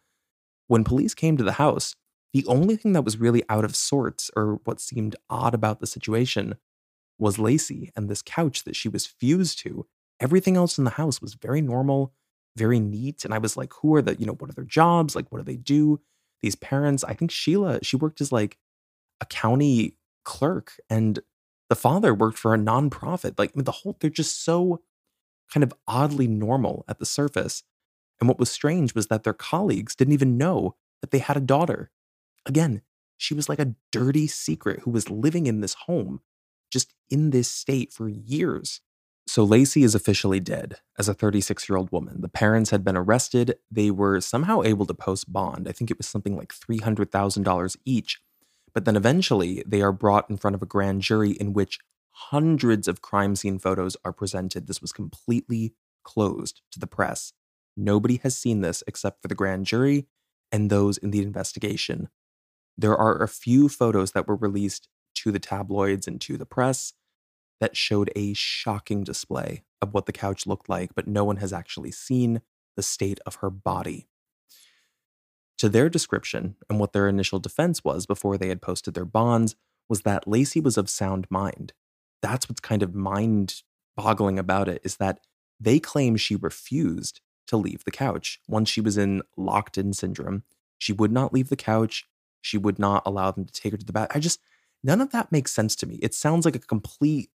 When 0.67 0.83
police 0.83 1.15
came 1.15 1.37
to 1.37 1.43
the 1.43 1.53
house, 1.53 1.95
the 2.33 2.45
only 2.45 2.75
thing 2.75 2.93
that 2.93 3.05
was 3.05 3.17
really 3.17 3.43
out 3.49 3.65
of 3.65 3.75
sorts 3.75 4.29
or 4.35 4.59
what 4.65 4.81
seemed 4.81 5.15
odd 5.29 5.53
about 5.53 5.79
the 5.79 5.87
situation 5.87 6.55
was 7.17 7.39
Lacey 7.39 7.91
and 7.95 8.09
this 8.09 8.21
couch 8.21 8.63
that 8.65 8.75
she 8.75 8.89
was 8.89 9.05
fused 9.05 9.59
to. 9.59 9.87
Everything 10.19 10.57
else 10.57 10.77
in 10.77 10.83
the 10.83 10.91
house 10.91 11.21
was 11.21 11.35
very 11.35 11.61
normal, 11.61 12.13
very 12.57 12.79
neat. 12.79 13.23
And 13.23 13.33
I 13.33 13.37
was 13.37 13.55
like, 13.55 13.71
who 13.81 13.95
are 13.95 14.01
the, 14.01 14.15
you 14.15 14.25
know, 14.25 14.33
what 14.33 14.49
are 14.49 14.53
their 14.53 14.63
jobs? 14.63 15.15
Like, 15.15 15.31
what 15.31 15.39
do 15.39 15.43
they 15.43 15.57
do? 15.57 16.01
These 16.41 16.55
parents, 16.55 17.03
I 17.03 17.13
think 17.13 17.31
Sheila, 17.31 17.79
she 17.83 17.95
worked 17.95 18.21
as 18.21 18.31
like 18.31 18.57
a 19.21 19.25
county 19.25 19.97
clerk 20.23 20.73
and 20.89 21.19
the 21.69 21.75
father 21.75 22.13
worked 22.13 22.37
for 22.37 22.53
a 22.53 22.57
nonprofit. 22.57 23.37
Like, 23.37 23.51
I 23.51 23.53
mean, 23.57 23.65
the 23.65 23.71
whole, 23.71 23.97
they're 23.99 24.09
just 24.09 24.43
so 24.43 24.81
kind 25.51 25.63
of 25.63 25.73
oddly 25.87 26.27
normal 26.27 26.85
at 26.87 26.99
the 26.99 27.05
surface. 27.05 27.63
And 28.19 28.27
what 28.27 28.39
was 28.39 28.49
strange 28.49 28.95
was 28.95 29.07
that 29.07 29.23
their 29.23 29.33
colleagues 29.33 29.95
didn't 29.95 30.13
even 30.13 30.37
know 30.37 30.75
that 31.01 31.11
they 31.11 31.19
had 31.19 31.37
a 31.37 31.41
daughter. 31.41 31.91
Again, 32.45 32.81
she 33.17 33.33
was 33.33 33.49
like 33.49 33.59
a 33.59 33.75
dirty 33.91 34.27
secret 34.27 34.81
who 34.81 34.91
was 34.91 35.09
living 35.09 35.47
in 35.47 35.61
this 35.61 35.73
home, 35.73 36.21
just 36.71 36.93
in 37.09 37.31
this 37.31 37.49
state 37.49 37.91
for 37.93 38.07
years. 38.07 38.81
So 39.27 39.43
Lacey 39.43 39.83
is 39.83 39.93
officially 39.93 40.39
dead 40.39 40.77
as 40.97 41.09
a 41.09 41.13
36 41.13 41.67
year 41.67 41.77
old 41.77 41.91
woman. 41.91 42.21
The 42.21 42.29
parents 42.29 42.69
had 42.69 42.85
been 42.85 42.95
arrested. 42.95 43.57
They 43.69 43.91
were 43.91 44.21
somehow 44.21 44.63
able 44.63 44.85
to 44.85 44.93
post 44.93 45.31
bond. 45.31 45.67
I 45.67 45.73
think 45.73 45.91
it 45.91 45.97
was 45.97 46.07
something 46.07 46.37
like 46.37 46.53
$300,000 46.53 47.77
each. 47.83 48.21
But 48.73 48.85
then 48.85 48.95
eventually 48.95 49.63
they 49.67 49.81
are 49.81 49.91
brought 49.91 50.29
in 50.29 50.37
front 50.37 50.55
of 50.55 50.61
a 50.61 50.67
grand 50.67 51.01
jury 51.01 51.31
in 51.31 51.51
which 51.51 51.79
hundreds 52.11 52.87
of 52.87 53.01
crime 53.01 53.35
scene 53.35 53.59
photos 53.59 53.97
are 54.05 54.13
presented. 54.13 54.65
This 54.65 54.81
was 54.81 54.93
completely 54.93 55.73
closed 56.03 56.61
to 56.71 56.79
the 56.79 56.87
press. 56.87 57.33
Nobody 57.75 58.21
has 58.23 58.35
seen 58.35 58.61
this 58.61 58.81
except 58.87 59.21
for 59.21 59.27
the 59.27 59.35
grand 59.35 59.65
jury 59.65 60.07
and 60.53 60.69
those 60.69 60.97
in 60.97 61.11
the 61.11 61.21
investigation. 61.21 62.07
There 62.77 62.95
are 62.95 63.21
a 63.21 63.27
few 63.27 63.67
photos 63.67 64.13
that 64.13 64.27
were 64.27 64.37
released 64.37 64.87
to 65.15 65.31
the 65.33 65.39
tabloids 65.39 66.07
and 66.07 66.21
to 66.21 66.37
the 66.37 66.45
press 66.45 66.93
that 67.59 67.75
showed 67.75 68.11
a 68.15 68.33
shocking 68.33 69.03
display 69.03 69.63
of 69.81 69.93
what 69.93 70.05
the 70.05 70.11
couch 70.11 70.45
looked 70.45 70.69
like, 70.69 70.93
but 70.95 71.07
no 71.07 71.23
one 71.23 71.37
has 71.37 71.53
actually 71.53 71.91
seen 71.91 72.41
the 72.75 72.83
state 72.83 73.19
of 73.25 73.35
her 73.35 73.49
body. 73.49 74.07
To 75.59 75.69
their 75.69 75.89
description 75.89 76.55
and 76.69 76.79
what 76.79 76.93
their 76.93 77.07
initial 77.07 77.39
defense 77.39 77.83
was 77.83 78.05
before 78.05 78.37
they 78.37 78.49
had 78.49 78.61
posted 78.61 78.93
their 78.93 79.05
bonds 79.05 79.55
was 79.89 80.01
that 80.01 80.27
Lacey 80.27 80.59
was 80.59 80.77
of 80.77 80.89
sound 80.89 81.25
mind. 81.29 81.73
That's 82.21 82.47
what's 82.47 82.59
kind 82.59 82.83
of 82.83 82.93
mind 82.93 83.63
boggling 83.95 84.37
about 84.37 84.67
it 84.67 84.81
is 84.83 84.97
that 84.97 85.19
they 85.59 85.79
claim 85.79 86.15
she 86.15 86.35
refused 86.35 87.21
to 87.47 87.57
leave 87.57 87.83
the 87.83 87.91
couch. 87.91 88.39
Once 88.47 88.69
she 88.69 88.81
was 88.81 88.97
in 88.97 89.23
locked 89.35 89.77
in 89.77 89.93
syndrome, 89.93 90.43
she 90.77 90.93
would 90.93 91.11
not 91.11 91.33
leave 91.33 91.49
the 91.49 91.55
couch. 91.55 92.05
She 92.41 92.57
would 92.57 92.77
not 92.77 93.03
allow 93.05 93.31
them 93.31 93.45
to 93.45 93.51
take 93.51 93.71
her 93.71 93.77
to 93.77 93.85
the 93.85 93.93
bath. 93.93 94.09
I 94.13 94.19
just, 94.19 94.39
none 94.83 95.01
of 95.01 95.11
that 95.11 95.31
makes 95.31 95.51
sense 95.51 95.75
to 95.77 95.87
me. 95.87 95.95
It 96.03 96.13
sounds 96.13 96.45
like 96.45 96.55
a 96.55 96.59
complete 96.59 97.31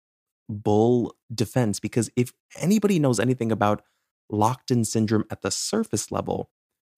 bull 0.48 1.16
defense 1.34 1.80
because 1.80 2.10
if 2.16 2.32
anybody 2.56 2.98
knows 2.98 3.20
anything 3.20 3.52
about 3.52 3.82
locked 4.30 4.70
in 4.70 4.84
syndrome 4.84 5.24
at 5.30 5.42
the 5.42 5.50
surface 5.50 6.10
level, 6.10 6.50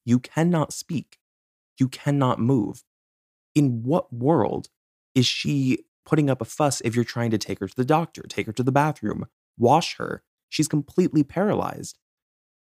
you 0.04 0.18
cannot 0.18 0.72
speak, 0.72 1.18
you 1.78 1.88
cannot 1.88 2.38
move. 2.38 2.84
In 3.54 3.82
what 3.82 4.12
world 4.12 4.68
is 5.14 5.26
she 5.26 5.84
putting 6.06 6.30
up 6.30 6.40
a 6.40 6.44
fuss 6.44 6.80
if 6.82 6.94
you're 6.94 7.04
trying 7.04 7.30
to 7.30 7.38
take 7.38 7.60
her 7.60 7.68
to 7.68 7.76
the 7.76 7.84
doctor, 7.84 8.22
take 8.28 8.46
her 8.46 8.52
to 8.52 8.62
the 8.62 8.72
bathroom, 8.72 9.26
wash 9.58 9.96
her? 9.96 10.22
She's 10.48 10.68
completely 10.68 11.24
paralyzed. 11.24 11.98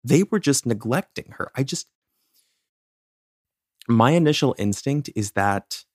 They 0.04 0.24
were 0.24 0.40
just 0.40 0.66
neglecting 0.66 1.34
her. 1.38 1.52
I 1.56 1.64
just, 1.64 1.88
my 3.88 4.12
initial 4.12 4.56
instinct 4.58 5.10
is 5.16 5.32
that 5.34 5.86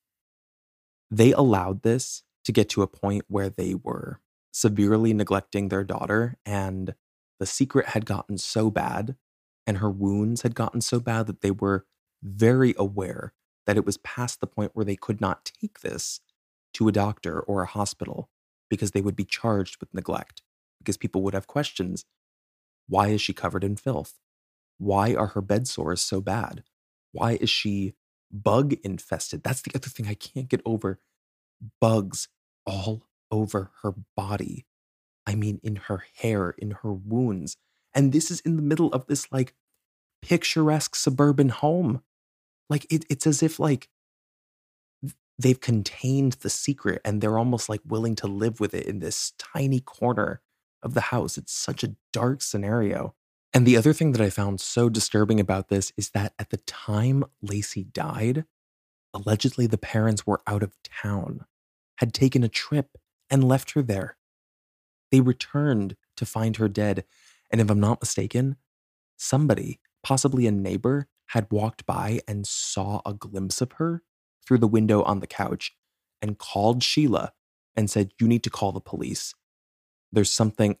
they 1.09 1.33
allowed 1.33 1.81
this 1.83 2.23
to 2.45 2.53
get 2.53 2.69
to 2.69 2.81
a 2.81 2.87
point 2.87 3.25
where 3.27 3.49
they 3.49 3.75
were 3.75 4.20
severely 4.51 5.13
neglecting 5.13 5.69
their 5.69 5.83
daughter 5.83 6.37
and 6.45 6.95
the 7.39 7.45
secret 7.45 7.87
had 7.87 8.05
gotten 8.05 8.37
so 8.37 8.69
bad 8.69 9.15
and 9.65 9.77
her 9.77 9.89
wounds 9.89 10.41
had 10.41 10.55
gotten 10.55 10.81
so 10.81 10.99
bad 10.99 11.27
that 11.27 11.41
they 11.41 11.51
were 11.51 11.85
very 12.23 12.75
aware 12.77 13.33
that 13.65 13.77
it 13.77 13.85
was 13.85 13.97
past 13.97 14.39
the 14.39 14.47
point 14.47 14.71
where 14.73 14.85
they 14.85 14.95
could 14.95 15.21
not 15.21 15.45
take 15.61 15.81
this 15.81 16.19
to 16.73 16.87
a 16.87 16.91
doctor 16.91 17.39
or 17.39 17.61
a 17.61 17.67
hospital 17.67 18.29
because 18.69 18.91
they 18.91 19.01
would 19.01 19.15
be 19.15 19.25
charged 19.25 19.77
with 19.79 19.93
neglect 19.93 20.41
because 20.79 20.97
people 20.97 21.21
would 21.21 21.33
have 21.33 21.47
questions 21.47 22.05
why 22.87 23.07
is 23.07 23.21
she 23.21 23.31
covered 23.31 23.63
in 23.63 23.77
filth? 23.77 24.19
Why 24.77 25.13
are 25.13 25.27
her 25.27 25.41
bed 25.41 25.65
sores 25.65 26.01
so 26.01 26.19
bad? 26.19 26.63
Why 27.13 27.37
is 27.39 27.49
she 27.49 27.93
bug 28.31 28.73
infested 28.83 29.43
that's 29.43 29.61
the 29.61 29.71
other 29.75 29.89
thing 29.89 30.07
i 30.07 30.13
can't 30.13 30.49
get 30.49 30.61
over. 30.65 30.99
Bugs 31.79 32.27
all 32.65 33.03
over 33.31 33.71
her 33.81 33.93
body. 34.15 34.65
I 35.25 35.35
mean, 35.35 35.59
in 35.63 35.75
her 35.75 36.03
hair, 36.15 36.51
in 36.57 36.71
her 36.71 36.93
wounds. 36.93 37.57
And 37.93 38.11
this 38.11 38.31
is 38.31 38.39
in 38.41 38.55
the 38.55 38.61
middle 38.61 38.91
of 38.93 39.07
this 39.07 39.31
like 39.31 39.53
picturesque 40.21 40.95
suburban 40.95 41.49
home. 41.49 42.01
Like 42.69 42.85
it, 42.91 43.05
it's 43.09 43.27
as 43.27 43.43
if 43.43 43.59
like 43.59 43.89
they've 45.37 45.59
contained 45.59 46.33
the 46.33 46.49
secret 46.49 47.01
and 47.03 47.21
they're 47.21 47.37
almost 47.37 47.69
like 47.69 47.81
willing 47.85 48.15
to 48.15 48.27
live 48.27 48.59
with 48.59 48.73
it 48.73 48.85
in 48.85 48.99
this 48.99 49.33
tiny 49.37 49.79
corner 49.79 50.41
of 50.83 50.93
the 50.93 51.01
house. 51.01 51.37
It's 51.37 51.53
such 51.53 51.83
a 51.83 51.95
dark 52.13 52.41
scenario. 52.41 53.15
And 53.53 53.65
the 53.65 53.75
other 53.75 53.93
thing 53.93 54.13
that 54.13 54.21
I 54.21 54.29
found 54.29 54.61
so 54.61 54.87
disturbing 54.87 55.39
about 55.39 55.67
this 55.67 55.91
is 55.97 56.11
that 56.11 56.33
at 56.39 56.51
the 56.51 56.57
time 56.57 57.25
Lacey 57.41 57.83
died, 57.83 58.45
allegedly 59.13 59.67
the 59.67 59.77
parents 59.77 60.25
were 60.25 60.41
out 60.47 60.63
of 60.63 60.73
town, 60.83 61.45
had 61.97 62.13
taken 62.13 62.43
a 62.43 62.49
trip 62.49 62.97
and 63.31 63.43
left 63.43 63.71
her 63.71 63.81
there. 63.81 64.17
They 65.11 65.21
returned 65.21 65.95
to 66.17 66.25
find 66.25 66.57
her 66.57 66.69
dead, 66.69 67.05
and 67.51 67.61
if 67.61 67.69
I'm 67.71 67.79
not 67.79 68.01
mistaken, 68.01 68.57
somebody, 69.17 69.79
possibly 70.03 70.47
a 70.47 70.51
neighbor, 70.51 71.07
had 71.27 71.47
walked 71.51 71.85
by 71.85 72.21
and 72.27 72.45
saw 72.45 73.01
a 73.05 73.13
glimpse 73.13 73.61
of 73.61 73.73
her 73.73 74.03
through 74.45 74.59
the 74.59 74.67
window 74.67 75.03
on 75.03 75.19
the 75.21 75.27
couch 75.27 75.73
and 76.21 76.37
called 76.37 76.83
Sheila 76.83 77.33
and 77.75 77.89
said, 77.89 78.11
You 78.19 78.27
need 78.27 78.43
to 78.43 78.49
call 78.49 78.71
the 78.73 78.81
police. 78.81 79.33
There's 80.11 80.31
something, 80.31 80.77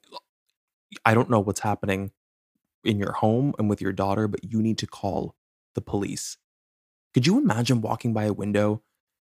I 1.05 1.13
don't 1.13 1.29
know 1.29 1.39
what's 1.39 1.61
happening 1.61 2.11
in 2.83 2.99
your 2.99 3.13
home 3.13 3.53
and 3.59 3.69
with 3.69 3.81
your 3.81 3.93
daughter, 3.93 4.27
but 4.27 4.43
you 4.43 4.61
need 4.61 4.77
to 4.79 4.87
call 4.87 5.35
the 5.75 5.81
police. 5.81 6.37
Could 7.13 7.27
you 7.27 7.37
imagine 7.37 7.81
walking 7.81 8.13
by 8.13 8.25
a 8.25 8.33
window 8.33 8.83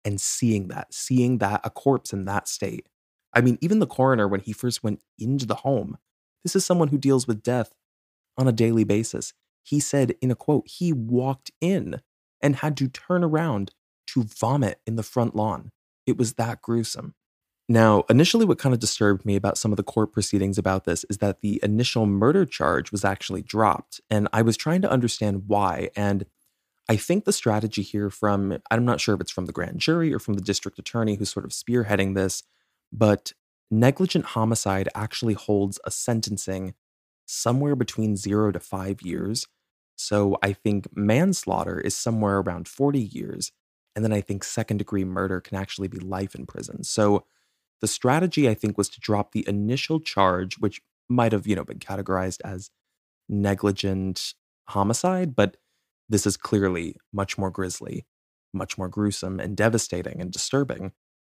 and 0.05 0.19
seeing 0.19 0.67
that, 0.69 0.93
seeing 0.93 1.39
that 1.39 1.61
a 1.63 1.69
corpse 1.69 2.13
in 2.13 2.25
that 2.25 2.47
state? 2.47 2.87
I 3.35 3.41
mean, 3.41 3.57
even 3.61 3.79
the 3.79 3.87
coroner, 3.87 4.27
when 4.27 4.39
he 4.39 4.53
first 4.53 4.83
went 4.83 5.01
into 5.19 5.45
the 5.45 5.55
home, 5.55 5.97
this 6.43 6.55
is 6.55 6.65
someone 6.65 6.87
who 6.87 6.97
deals 6.97 7.27
with 7.27 7.43
death 7.43 7.73
on 8.37 8.47
a 8.47 8.53
daily 8.53 8.83
basis. 8.83 9.33
He 9.61 9.79
said 9.79 10.15
in 10.21 10.31
a 10.31 10.35
quote, 10.35 10.67
he 10.67 10.93
walked 10.93 11.51
in 11.59 12.01
and 12.41 12.57
had 12.57 12.77
to 12.77 12.87
turn 12.87 13.23
around 13.23 13.71
to 14.07 14.23
vomit 14.23 14.79
in 14.85 14.95
the 14.95 15.03
front 15.03 15.35
lawn. 15.35 15.71
It 16.05 16.17
was 16.17 16.33
that 16.33 16.61
gruesome. 16.61 17.15
Now, 17.67 18.03
initially, 18.09 18.45
what 18.45 18.59
kind 18.59 18.73
of 18.73 18.79
disturbed 18.79 19.25
me 19.25 19.35
about 19.35 19.57
some 19.57 19.71
of 19.71 19.77
the 19.77 19.83
court 19.83 20.13
proceedings 20.13 20.59
about 20.59 20.85
this 20.85 21.03
is 21.09 21.17
that 21.17 21.41
the 21.41 21.59
initial 21.63 22.05
murder 22.05 22.45
charge 22.45 22.91
was 22.91 23.03
actually 23.03 23.41
dropped. 23.41 23.99
And 24.09 24.27
I 24.31 24.43
was 24.43 24.55
trying 24.55 24.83
to 24.83 24.91
understand 24.91 25.45
why. 25.47 25.89
And 25.95 26.27
I 26.87 26.95
think 26.95 27.25
the 27.25 27.33
strategy 27.33 27.81
here 27.81 28.11
from, 28.11 28.59
I'm 28.69 28.85
not 28.85 29.01
sure 29.01 29.15
if 29.15 29.21
it's 29.21 29.31
from 29.31 29.47
the 29.47 29.51
grand 29.51 29.79
jury 29.79 30.13
or 30.13 30.19
from 30.19 30.35
the 30.35 30.41
district 30.41 30.77
attorney 30.77 31.15
who's 31.15 31.31
sort 31.31 31.45
of 31.45 31.51
spearheading 31.51 32.13
this, 32.13 32.43
but 32.97 33.33
negligent 33.69 34.25
homicide 34.25 34.87
actually 34.95 35.33
holds 35.33 35.79
a 35.85 35.91
sentencing 35.91 36.73
somewhere 37.25 37.75
between 37.75 38.15
zero 38.15 38.51
to 38.51 38.59
five 38.59 39.01
years. 39.01 39.47
So 39.95 40.37
I 40.41 40.53
think 40.53 40.87
manslaughter 40.95 41.79
is 41.79 41.95
somewhere 41.95 42.39
around 42.39 42.67
40 42.67 42.99
years. 42.99 43.51
And 43.95 44.03
then 44.03 44.13
I 44.13 44.21
think 44.21 44.43
second 44.43 44.77
degree 44.77 45.05
murder 45.05 45.41
can 45.41 45.57
actually 45.57 45.87
be 45.87 45.99
life 45.99 46.35
in 46.35 46.45
prison. 46.45 46.83
So 46.83 47.25
the 47.81 47.87
strategy 47.87 48.47
I 48.47 48.53
think 48.53 48.77
was 48.77 48.89
to 48.89 48.99
drop 48.99 49.31
the 49.31 49.47
initial 49.47 49.99
charge, 49.99 50.57
which 50.59 50.81
might 51.09 51.31
have, 51.31 51.47
you 51.47 51.55
know, 51.55 51.63
been 51.63 51.79
categorized 51.79 52.39
as 52.43 52.69
negligent 53.27 54.33
homicide, 54.69 55.35
but 55.35 55.57
this 56.07 56.25
is 56.25 56.37
clearly 56.37 56.97
much 57.11 57.37
more 57.37 57.49
grisly, 57.49 58.05
much 58.53 58.77
more 58.77 58.87
gruesome 58.87 59.39
and 59.39 59.57
devastating 59.57 60.21
and 60.21 60.31
disturbing. 60.31 60.91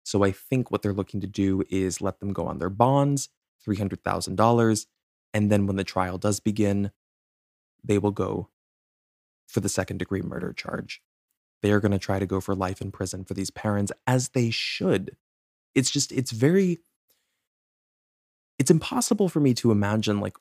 So 0.09 0.23
I 0.23 0.31
think 0.31 0.71
what 0.71 0.81
they're 0.81 0.91
looking 0.91 1.21
to 1.21 1.27
do 1.27 1.61
is 1.69 2.01
let 2.01 2.19
them 2.19 2.33
go 2.33 2.47
on 2.47 2.57
their 2.57 2.71
bonds 2.71 3.29
$300,000. 3.67 4.85
And 5.35 5.51
then 5.51 5.67
when 5.67 5.75
the 5.75 5.83
trial 5.83 6.17
does 6.17 6.39
begin, 6.39 6.89
they 7.83 7.99
will 7.99 8.09
go 8.09 8.49
for 9.47 9.59
the 9.59 9.69
second 9.69 9.97
degree 9.97 10.23
murder 10.23 10.51
charge. 10.51 11.03
They 11.61 11.71
are 11.71 11.79
going 11.79 11.91
to 11.91 11.99
try 11.99 12.17
to 12.17 12.25
go 12.25 12.41
for 12.41 12.55
life 12.55 12.81
in 12.81 12.91
prison 12.91 13.23
for 13.23 13.35
these 13.35 13.51
parents, 13.51 13.91
as 14.07 14.29
they 14.29 14.49
should. 14.49 15.15
It's 15.75 15.91
just, 15.91 16.11
it's 16.11 16.31
very, 16.31 16.79
it's 18.57 18.71
impossible 18.71 19.29
for 19.29 19.39
me 19.39 19.53
to 19.53 19.71
imagine 19.71 20.19
like 20.19 20.37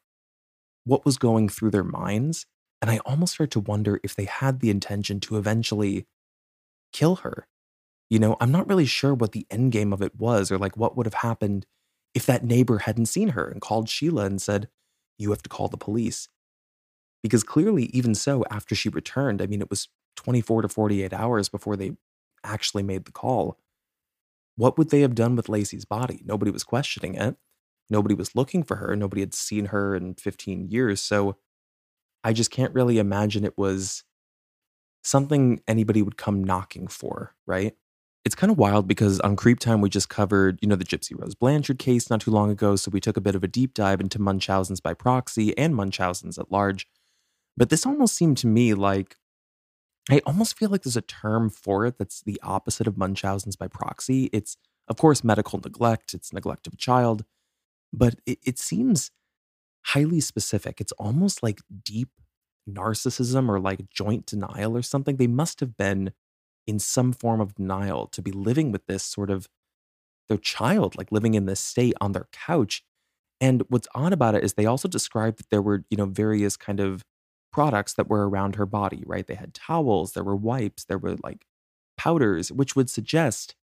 what 0.84 1.04
was 1.04 1.18
going 1.18 1.50
through 1.50 1.72
their 1.72 1.84
minds. 1.84 2.46
And 2.80 2.90
I 2.90 3.00
almost 3.04 3.34
start 3.34 3.50
to 3.50 3.60
wonder 3.60 4.00
if 4.02 4.16
they 4.16 4.24
had 4.24 4.60
the 4.60 4.70
intention 4.70 5.20
to 5.20 5.36
eventually 5.36 6.06
kill 6.90 7.16
her. 7.16 7.46
You 8.10 8.18
know, 8.18 8.36
I'm 8.40 8.52
not 8.52 8.68
really 8.68 8.86
sure 8.86 9.14
what 9.14 9.32
the 9.32 9.46
end 9.50 9.72
game 9.72 9.92
of 9.92 10.02
it 10.02 10.16
was 10.16 10.50
or 10.50 10.58
like 10.58 10.76
what 10.76 10.96
would 10.96 11.06
have 11.06 11.14
happened 11.14 11.66
if 12.14 12.24
that 12.26 12.44
neighbor 12.44 12.78
hadn't 12.78 13.06
seen 13.06 13.30
her 13.30 13.48
and 13.48 13.60
called 13.60 13.88
Sheila 13.88 14.24
and 14.24 14.40
said, 14.40 14.68
You 15.18 15.30
have 15.30 15.42
to 15.42 15.48
call 15.50 15.68
the 15.68 15.76
police. 15.76 16.28
Because 17.22 17.42
clearly, 17.42 17.86
even 17.86 18.14
so, 18.14 18.44
after 18.50 18.74
she 18.74 18.88
returned, 18.88 19.42
I 19.42 19.46
mean, 19.46 19.60
it 19.60 19.70
was 19.70 19.88
24 20.16 20.62
to 20.62 20.68
48 20.68 21.12
hours 21.12 21.48
before 21.48 21.76
they 21.76 21.92
actually 22.44 22.82
made 22.82 23.04
the 23.04 23.12
call. 23.12 23.58
What 24.56 24.78
would 24.78 24.90
they 24.90 25.00
have 25.00 25.14
done 25.14 25.36
with 25.36 25.48
Lacey's 25.48 25.84
body? 25.84 26.22
Nobody 26.24 26.50
was 26.50 26.64
questioning 26.64 27.14
it. 27.14 27.36
Nobody 27.90 28.14
was 28.14 28.34
looking 28.34 28.62
for 28.62 28.76
her. 28.76 28.94
Nobody 28.96 29.20
had 29.20 29.34
seen 29.34 29.66
her 29.66 29.94
in 29.94 30.14
15 30.14 30.68
years. 30.68 31.00
So 31.00 31.36
I 32.24 32.32
just 32.32 32.50
can't 32.50 32.74
really 32.74 32.98
imagine 32.98 33.44
it 33.44 33.56
was 33.56 34.04
something 35.02 35.60
anybody 35.66 36.02
would 36.02 36.16
come 36.16 36.44
knocking 36.44 36.88
for, 36.88 37.34
right? 37.46 37.74
It's 38.28 38.34
kind 38.34 38.50
of 38.50 38.58
wild 38.58 38.86
because 38.86 39.20
on 39.20 39.36
Creep 39.36 39.58
Time, 39.58 39.80
we 39.80 39.88
just 39.88 40.10
covered, 40.10 40.58
you 40.60 40.68
know, 40.68 40.76
the 40.76 40.84
Gypsy 40.84 41.18
Rose 41.18 41.34
Blanchard 41.34 41.78
case 41.78 42.10
not 42.10 42.20
too 42.20 42.30
long 42.30 42.50
ago. 42.50 42.76
So 42.76 42.90
we 42.90 43.00
took 43.00 43.16
a 43.16 43.22
bit 43.22 43.34
of 43.34 43.42
a 43.42 43.48
deep 43.48 43.72
dive 43.72 44.02
into 44.02 44.20
Munchausen's 44.20 44.80
by 44.80 44.92
proxy 44.92 45.56
and 45.56 45.74
Munchausen's 45.74 46.38
at 46.38 46.52
large. 46.52 46.86
But 47.56 47.70
this 47.70 47.86
almost 47.86 48.14
seemed 48.14 48.36
to 48.36 48.46
me 48.46 48.74
like 48.74 49.16
I 50.10 50.20
almost 50.26 50.58
feel 50.58 50.68
like 50.68 50.82
there's 50.82 50.94
a 50.94 51.00
term 51.00 51.48
for 51.48 51.86
it 51.86 51.96
that's 51.96 52.20
the 52.20 52.38
opposite 52.42 52.86
of 52.86 52.98
Munchausen's 52.98 53.56
by 53.56 53.66
proxy. 53.66 54.28
It's, 54.30 54.58
of 54.88 54.98
course, 54.98 55.24
medical 55.24 55.58
neglect, 55.58 56.12
it's 56.12 56.30
neglect 56.30 56.66
of 56.66 56.74
a 56.74 56.76
child, 56.76 57.24
but 57.94 58.16
it, 58.26 58.40
it 58.44 58.58
seems 58.58 59.10
highly 59.86 60.20
specific. 60.20 60.82
It's 60.82 60.92
almost 60.92 61.42
like 61.42 61.62
deep 61.82 62.10
narcissism 62.68 63.48
or 63.48 63.58
like 63.58 63.88
joint 63.88 64.26
denial 64.26 64.76
or 64.76 64.82
something. 64.82 65.16
They 65.16 65.26
must 65.26 65.60
have 65.60 65.78
been 65.78 66.12
in 66.68 66.78
some 66.78 67.12
form 67.12 67.40
of 67.40 67.54
denial 67.54 68.06
to 68.08 68.20
be 68.20 68.30
living 68.30 68.70
with 68.70 68.86
this 68.86 69.02
sort 69.02 69.30
of 69.30 69.48
their 70.28 70.36
child, 70.36 70.96
like 70.98 71.10
living 71.10 71.32
in 71.32 71.46
this 71.46 71.60
state 71.60 71.94
on 71.98 72.12
their 72.12 72.28
couch. 72.30 72.84
And 73.40 73.62
what's 73.68 73.88
odd 73.94 74.12
about 74.12 74.34
it 74.34 74.44
is 74.44 74.52
they 74.52 74.66
also 74.66 74.86
described 74.86 75.38
that 75.38 75.48
there 75.50 75.62
were, 75.62 75.84
you 75.88 75.96
know, 75.96 76.04
various 76.04 76.58
kind 76.58 76.78
of 76.78 77.04
products 77.50 77.94
that 77.94 78.10
were 78.10 78.28
around 78.28 78.56
her 78.56 78.66
body, 78.66 79.02
right? 79.06 79.26
They 79.26 79.34
had 79.34 79.54
towels, 79.54 80.12
there 80.12 80.22
were 80.22 80.36
wipes, 80.36 80.84
there 80.84 80.98
were 80.98 81.16
like 81.24 81.46
powders, 81.96 82.52
which 82.52 82.76
would 82.76 82.90
suggest 82.90 83.54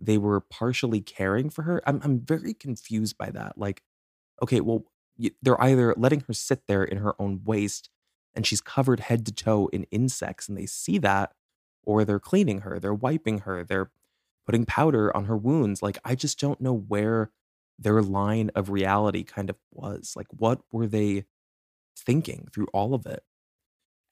they 0.00 0.16
were 0.16 0.40
partially 0.40 1.02
caring 1.02 1.50
for 1.50 1.62
her. 1.62 1.82
I'm, 1.86 2.00
I'm 2.02 2.20
very 2.20 2.54
confused 2.54 3.18
by 3.18 3.30
that. 3.30 3.58
Like, 3.58 3.82
okay, 4.42 4.60
well, 4.60 4.84
they're 5.42 5.60
either 5.60 5.94
letting 5.98 6.20
her 6.20 6.32
sit 6.32 6.62
there 6.66 6.84
in 6.84 6.96
her 6.98 7.20
own 7.20 7.42
waste 7.44 7.90
and 8.34 8.46
she's 8.46 8.62
covered 8.62 9.00
head 9.00 9.26
to 9.26 9.32
toe 9.32 9.68
in 9.72 9.84
insects 9.90 10.48
and 10.48 10.56
they 10.56 10.66
see 10.66 10.96
that, 10.98 11.32
or 11.88 12.04
they're 12.04 12.20
cleaning 12.20 12.60
her, 12.60 12.78
they're 12.78 12.92
wiping 12.92 13.38
her, 13.38 13.64
they're 13.64 13.90
putting 14.44 14.66
powder 14.66 15.14
on 15.16 15.24
her 15.24 15.38
wounds. 15.38 15.82
Like, 15.82 15.96
I 16.04 16.14
just 16.14 16.38
don't 16.38 16.60
know 16.60 16.74
where 16.74 17.30
their 17.78 18.02
line 18.02 18.50
of 18.54 18.68
reality 18.68 19.24
kind 19.24 19.48
of 19.48 19.56
was. 19.72 20.12
Like, 20.14 20.26
what 20.30 20.60
were 20.70 20.86
they 20.86 21.24
thinking 21.96 22.48
through 22.52 22.66
all 22.74 22.92
of 22.92 23.06
it? 23.06 23.22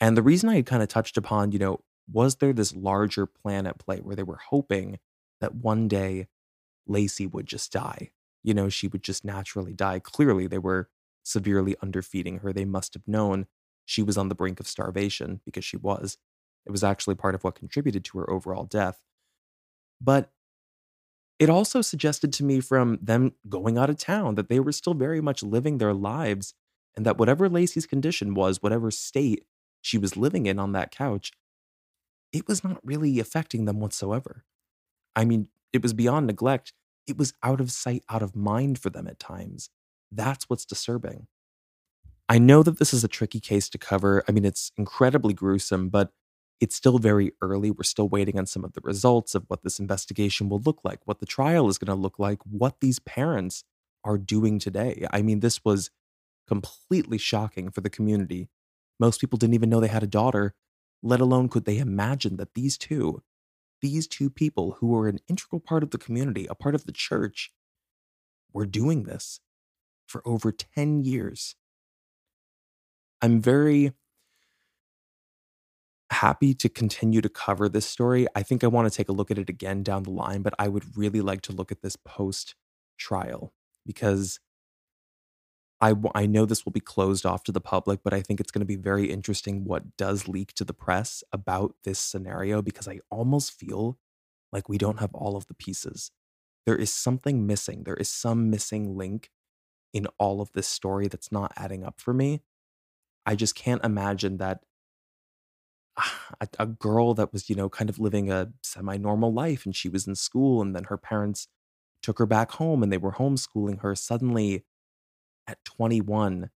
And 0.01 0.17
the 0.17 0.23
reason 0.23 0.49
I 0.49 0.57
had 0.57 0.65
kind 0.65 0.83
of 0.83 0.89
touched 0.89 1.19
upon, 1.19 1.53
you 1.53 1.59
know, 1.59 1.81
was 2.11 2.37
there 2.37 2.55
this 2.55 2.75
larger 2.75 3.27
plan 3.27 3.67
at 3.67 3.79
play 3.79 3.99
where 3.99 4.17
they 4.17 4.23
were 4.23 4.41
hoping 4.49 4.99
that 5.43 5.55
one 5.55 5.87
day 5.87 6.29
Lacey 6.87 7.27
would 7.27 7.47
just 7.47 7.73
die? 7.73 8.11
You 8.43 8.55
know, 8.55 8.71
she 8.71 8.89
would 8.89 9.03
just 9.03 9.23
naturally 9.23 9.75
die. 9.75 9.99
Clearly, 9.99 10.47
they 10.47 10.59
were 10.59 10.89
severely 11.25 11.77
underfeeding 11.83 12.39
her. 12.39 12.55
They 12.55 12.65
must 12.65 12.95
have 12.95 13.07
known 13.07 13.47
she 13.85 14.03
was 14.03 14.17
on 14.17 14.31
the 14.31 14.35
brink 14.35 14.61
of 14.61 14.67
starvation 14.67 15.43
because 15.45 15.65
she 15.65 15.77
was. 15.77 16.17
It 16.67 16.73
was 16.73 16.85
actually 16.85 17.15
part 17.15 17.35
of 17.35 17.45
what 17.45 17.55
contributed 17.55 18.05
to 18.07 18.19
her 18.19 18.31
overall 18.31 18.65
death. 18.65 19.01
But 20.01 20.31
it 21.39 21.51
also 21.51 21.83
suggested 21.83 22.33
to 22.35 22.45
me 22.45 22.61
from 22.61 22.99
them 23.01 23.35
going 23.49 23.79
out 23.79 23.91
of 23.91 23.99
town 23.99 24.35
that 24.37 24.49
they 24.49 24.59
were 24.59 24.73
still 24.73 24.95
very 24.95 25.21
much 25.21 25.43
living 25.43 25.79
their 25.79 25.95
lives 25.95 26.55
and 26.97 27.05
that 27.05 27.19
whatever 27.19 27.49
Lacey's 27.49 27.87
condition 27.87 28.35
was, 28.35 28.63
whatever 28.63 28.91
state 28.91 29.45
she 29.83 29.99
was 29.99 30.17
living 30.17 30.47
in 30.47 30.59
on 30.59 30.73
that 30.73 30.91
couch, 30.91 31.33
it 32.33 32.49
was 32.49 32.65
not 32.65 32.81
really 32.83 33.21
affecting 33.21 33.67
them 33.67 33.81
whatsoever. 33.81 34.45
I 35.15 35.25
mean, 35.25 35.49
it 35.73 35.83
was 35.83 35.93
beyond 35.93 36.27
neglect. 36.27 36.73
It 37.07 37.19
was 37.19 37.35
out 37.43 37.61
of 37.61 37.71
sight, 37.71 38.03
out 38.09 38.23
of 38.23 38.35
mind 38.35 38.79
for 38.79 38.91
them 38.91 39.07
at 39.07 39.19
times. 39.19 39.71
That's 40.11 40.49
what's 40.49 40.65
disturbing. 40.65 41.29
I 42.29 42.39
know 42.39 42.63
that 42.63 42.79
this 42.79 42.93
is 42.93 43.05
a 43.05 43.09
tricky 43.09 43.41
case 43.41 43.69
to 43.69 43.79
cover. 43.79 44.25
I 44.29 44.33
mean, 44.33 44.45
it's 44.45 44.73
incredibly 44.77 45.35
gruesome, 45.35 45.91
but 45.91 46.13
it's 46.61 46.75
still 46.75 46.99
very 46.99 47.33
early. 47.43 47.71
We're 47.71 47.83
still 47.83 48.09
waiting 48.09 48.39
on 48.39 48.47
some 48.47 48.65
of 48.65 48.73
the 48.73 48.81
results 48.83 49.35
of 49.35 49.45
what 49.49 49.63
this 49.63 49.79
investigation 49.79 50.49
will 50.49 50.61
look 50.61 50.81
like, 50.85 51.01
what 51.05 51.21
the 51.21 51.27
trial 51.27 51.69
is 51.69 51.79
going 51.79 51.95
to 51.95 52.01
look 52.01 52.19
like, 52.19 52.39
what 52.45 52.81
these 52.81 52.99
parents 52.99 53.65
are 54.05 54.19
doing 54.19 54.59
today. 54.59 55.07
I 55.13 55.23
mean, 55.23 55.41
this 55.41 55.65
was 55.65 55.91
completely 56.49 57.19
shocking 57.19 57.71
for 57.71 57.81
the 57.81 57.91
community. 57.91 58.49
Most 58.99 59.21
people 59.21 59.37
didn't 59.37 59.55
even 59.55 59.69
know 59.69 59.81
they 59.81 59.89
had 59.89 60.03
a 60.03 60.09
daughter, 60.09 60.55
let 61.03 61.21
alone 61.21 61.49
could 61.49 61.65
they 61.65 61.79
imagine 61.79 62.37
that 62.37 62.55
these 62.55 62.79
two, 62.79 63.23
these 63.83 64.07
two 64.07 64.31
people 64.31 64.77
who 64.79 64.87
were 64.87 65.09
an 65.09 65.19
integral 65.29 65.61
part 65.61 65.83
of 65.83 65.91
the 65.91 65.99
community, 65.99 66.47
a 66.49 66.55
part 66.55 66.75
of 66.75 66.87
the 66.87 66.93
church, 66.93 67.53
were 68.53 68.65
doing 68.65 69.03
this 69.03 69.41
for 70.07 70.27
over 70.27 70.53
10 70.53 71.05
years. 71.05 71.57
I'm 73.21 73.43
very 73.43 73.93
happy 76.11 76.55
to 76.55 76.69
continue 76.69 77.21
to 77.21 77.29
cover 77.29 77.69
this 77.69 77.87
story. 77.87 78.27
I 78.35 78.43
think 78.43 78.63
I 78.65 78.69
want 78.69 78.91
to 78.91 78.97
take 78.97 79.09
a 79.09 79.13
look 79.13 79.31
at 79.31 79.39
it 79.39 79.49
again 79.51 79.83
down 79.83 80.05
the 80.05 80.11
line, 80.11 80.43
but 80.43 80.55
I 80.59 80.69
would 80.69 80.97
really 80.97 81.21
like 81.21 81.43
to 81.43 81.53
look 81.53 81.73
at 81.73 81.83
this 81.83 81.97
post 81.97 82.55
trial 82.99 83.53
because 83.85 84.41
I, 85.81 85.95
I 86.15 86.27
know 86.27 86.47
this 86.47 86.65
will 86.65 86.73
be 86.73 86.81
closed 86.81 87.27
off 87.27 87.45
to 87.45 87.53
the 87.53 87.61
public, 87.61 88.01
but 88.03 88.15
I 88.15 88.23
think 88.23 88.41
it's 88.41 88.51
going 88.51 88.61
to 88.61 88.67
be 88.67 88.77
very 88.77 89.11
interesting 89.11 89.65
what 89.65 89.97
does 89.97 90.27
leak 90.29 90.55
to 90.55 90.65
the 90.65 90.73
press 90.73 91.23
about 91.33 91.75
this 91.85 91.99
scenario 91.99 92.63
because 92.63 92.89
I 92.89 93.01
almost 93.11 93.53
feel 93.53 93.99
like 94.53 94.69
we 94.69 94.79
don't 94.79 95.01
have 95.01 95.15
all 95.15 95.37
of 95.37 95.47
the 95.47 95.55
pieces. 95.55 96.13
There 96.67 96.77
is 96.77 96.93
something 96.93 97.47
missing. 97.47 97.85
There 97.85 97.97
is 97.97 98.09
some 98.09 98.51
missing 98.51 98.97
link 98.97 99.31
in 99.93 100.07
all 100.19 100.41
of 100.41 100.53
this 100.53 100.69
story 100.69 101.09
that's 101.09 101.33
not 101.33 101.53
adding 101.57 101.85
up 101.85 102.01
for 102.01 102.15
me. 102.15 102.43
I 103.27 103.35
just 103.37 103.55
can't 103.55 103.85
imagine 103.85 104.39
that 104.39 104.61
a, 106.41 106.49
a 106.59 106.67
girl 106.67 107.15
that 107.15 107.33
was, 107.33 107.49
you 107.49 107.57
know, 107.57 107.69
kind 107.69 107.91
of 107.91 107.99
living 107.99 108.31
a 108.31 108.53
semi 108.63 108.97
normal 108.97 109.33
life 109.33 109.65
and 109.65 109.75
she 109.75 109.89
was 109.89 110.07
in 110.07 110.15
school 110.15 110.63
and 110.63 110.75
then 110.75 110.85
her 110.85 110.97
parents 110.97 111.49
took 112.03 112.19
her 112.19 112.27
back 112.27 112.53
home 112.53 112.83
and 112.83 112.93
they 112.93 112.99
were 112.99 113.13
homeschooling 113.13 113.81
her 113.81 113.95
suddenly 113.95 114.65
at 115.47 115.65
21 115.65 116.51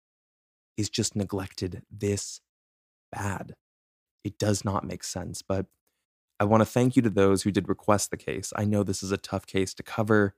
is 0.77 0.91
just 0.91 1.15
neglected 1.15 1.83
this 1.91 2.41
bad. 3.13 3.55
It 4.25 4.39
does 4.39 4.65
not 4.65 4.87
make 4.87 5.05
sense. 5.05 5.43
But 5.43 5.67
I 6.39 6.45
want 6.45 6.63
to 6.63 6.67
thank 6.67 6.97
you 6.97 7.03
to 7.03 7.11
those 7.11 7.43
who 7.43 7.51
did 7.51 7.69
request 7.69 8.11
the 8.11 8.17
case. 8.17 8.53
I 8.57 8.65
know 8.65 8.83
this 8.83 9.03
is 9.03 9.13
a 9.13 9.19
tough 9.19 9.47
case 9.47 9.75
to 9.75 9.83
cover. 9.83 10.35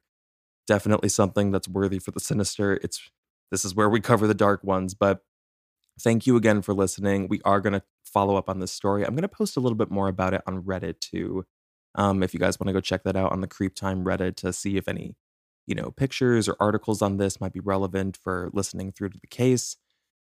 Definitely 0.66 1.08
something 1.08 1.50
that's 1.50 1.68
worthy 1.68 1.98
for 1.98 2.10
the 2.10 2.20
sinister. 2.20 2.74
It's 2.82 3.10
this 3.50 3.64
is 3.64 3.74
where 3.74 3.88
we 3.88 4.00
cover 4.00 4.26
the 4.26 4.34
dark 4.34 4.64
ones, 4.64 4.94
but 4.94 5.22
thank 6.00 6.26
you 6.26 6.36
again 6.36 6.62
for 6.62 6.74
listening. 6.74 7.28
We 7.28 7.40
are 7.44 7.60
going 7.60 7.74
to 7.74 7.82
follow 8.04 8.36
up 8.36 8.48
on 8.48 8.60
this 8.60 8.72
story. 8.72 9.04
I'm 9.04 9.14
going 9.14 9.22
to 9.22 9.28
post 9.28 9.56
a 9.56 9.60
little 9.60 9.76
bit 9.76 9.90
more 9.90 10.08
about 10.08 10.34
it 10.34 10.42
on 10.46 10.62
Reddit 10.62 11.00
too. 11.00 11.44
Um, 11.94 12.22
if 12.22 12.32
you 12.32 12.40
guys 12.40 12.58
want 12.58 12.68
to 12.68 12.72
go 12.72 12.80
check 12.80 13.04
that 13.04 13.16
out 13.16 13.32
on 13.32 13.40
the 13.40 13.46
Creep 13.46 13.74
Time 13.74 14.04
Reddit 14.04 14.36
to 14.36 14.52
see 14.52 14.76
if 14.76 14.88
any, 14.88 15.14
you 15.66 15.74
know, 15.74 15.90
pictures 15.90 16.48
or 16.48 16.56
articles 16.58 17.02
on 17.02 17.18
this 17.18 17.40
might 17.40 17.52
be 17.52 17.60
relevant 17.60 18.16
for 18.16 18.50
listening 18.52 18.92
through 18.92 19.10
to 19.10 19.18
the 19.18 19.26
case. 19.26 19.76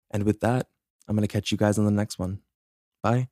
And 0.10 0.24
with 0.24 0.39
that, 0.41 0.67
I'm 1.08 1.15
going 1.15 1.28
to 1.28 1.32
catch 1.32 1.52
you 1.52 1.58
guys 1.58 1.78
on 1.78 1.86
the 1.86 1.91
next 1.91 2.17
one. 2.17 2.39
Bye. 3.04 3.30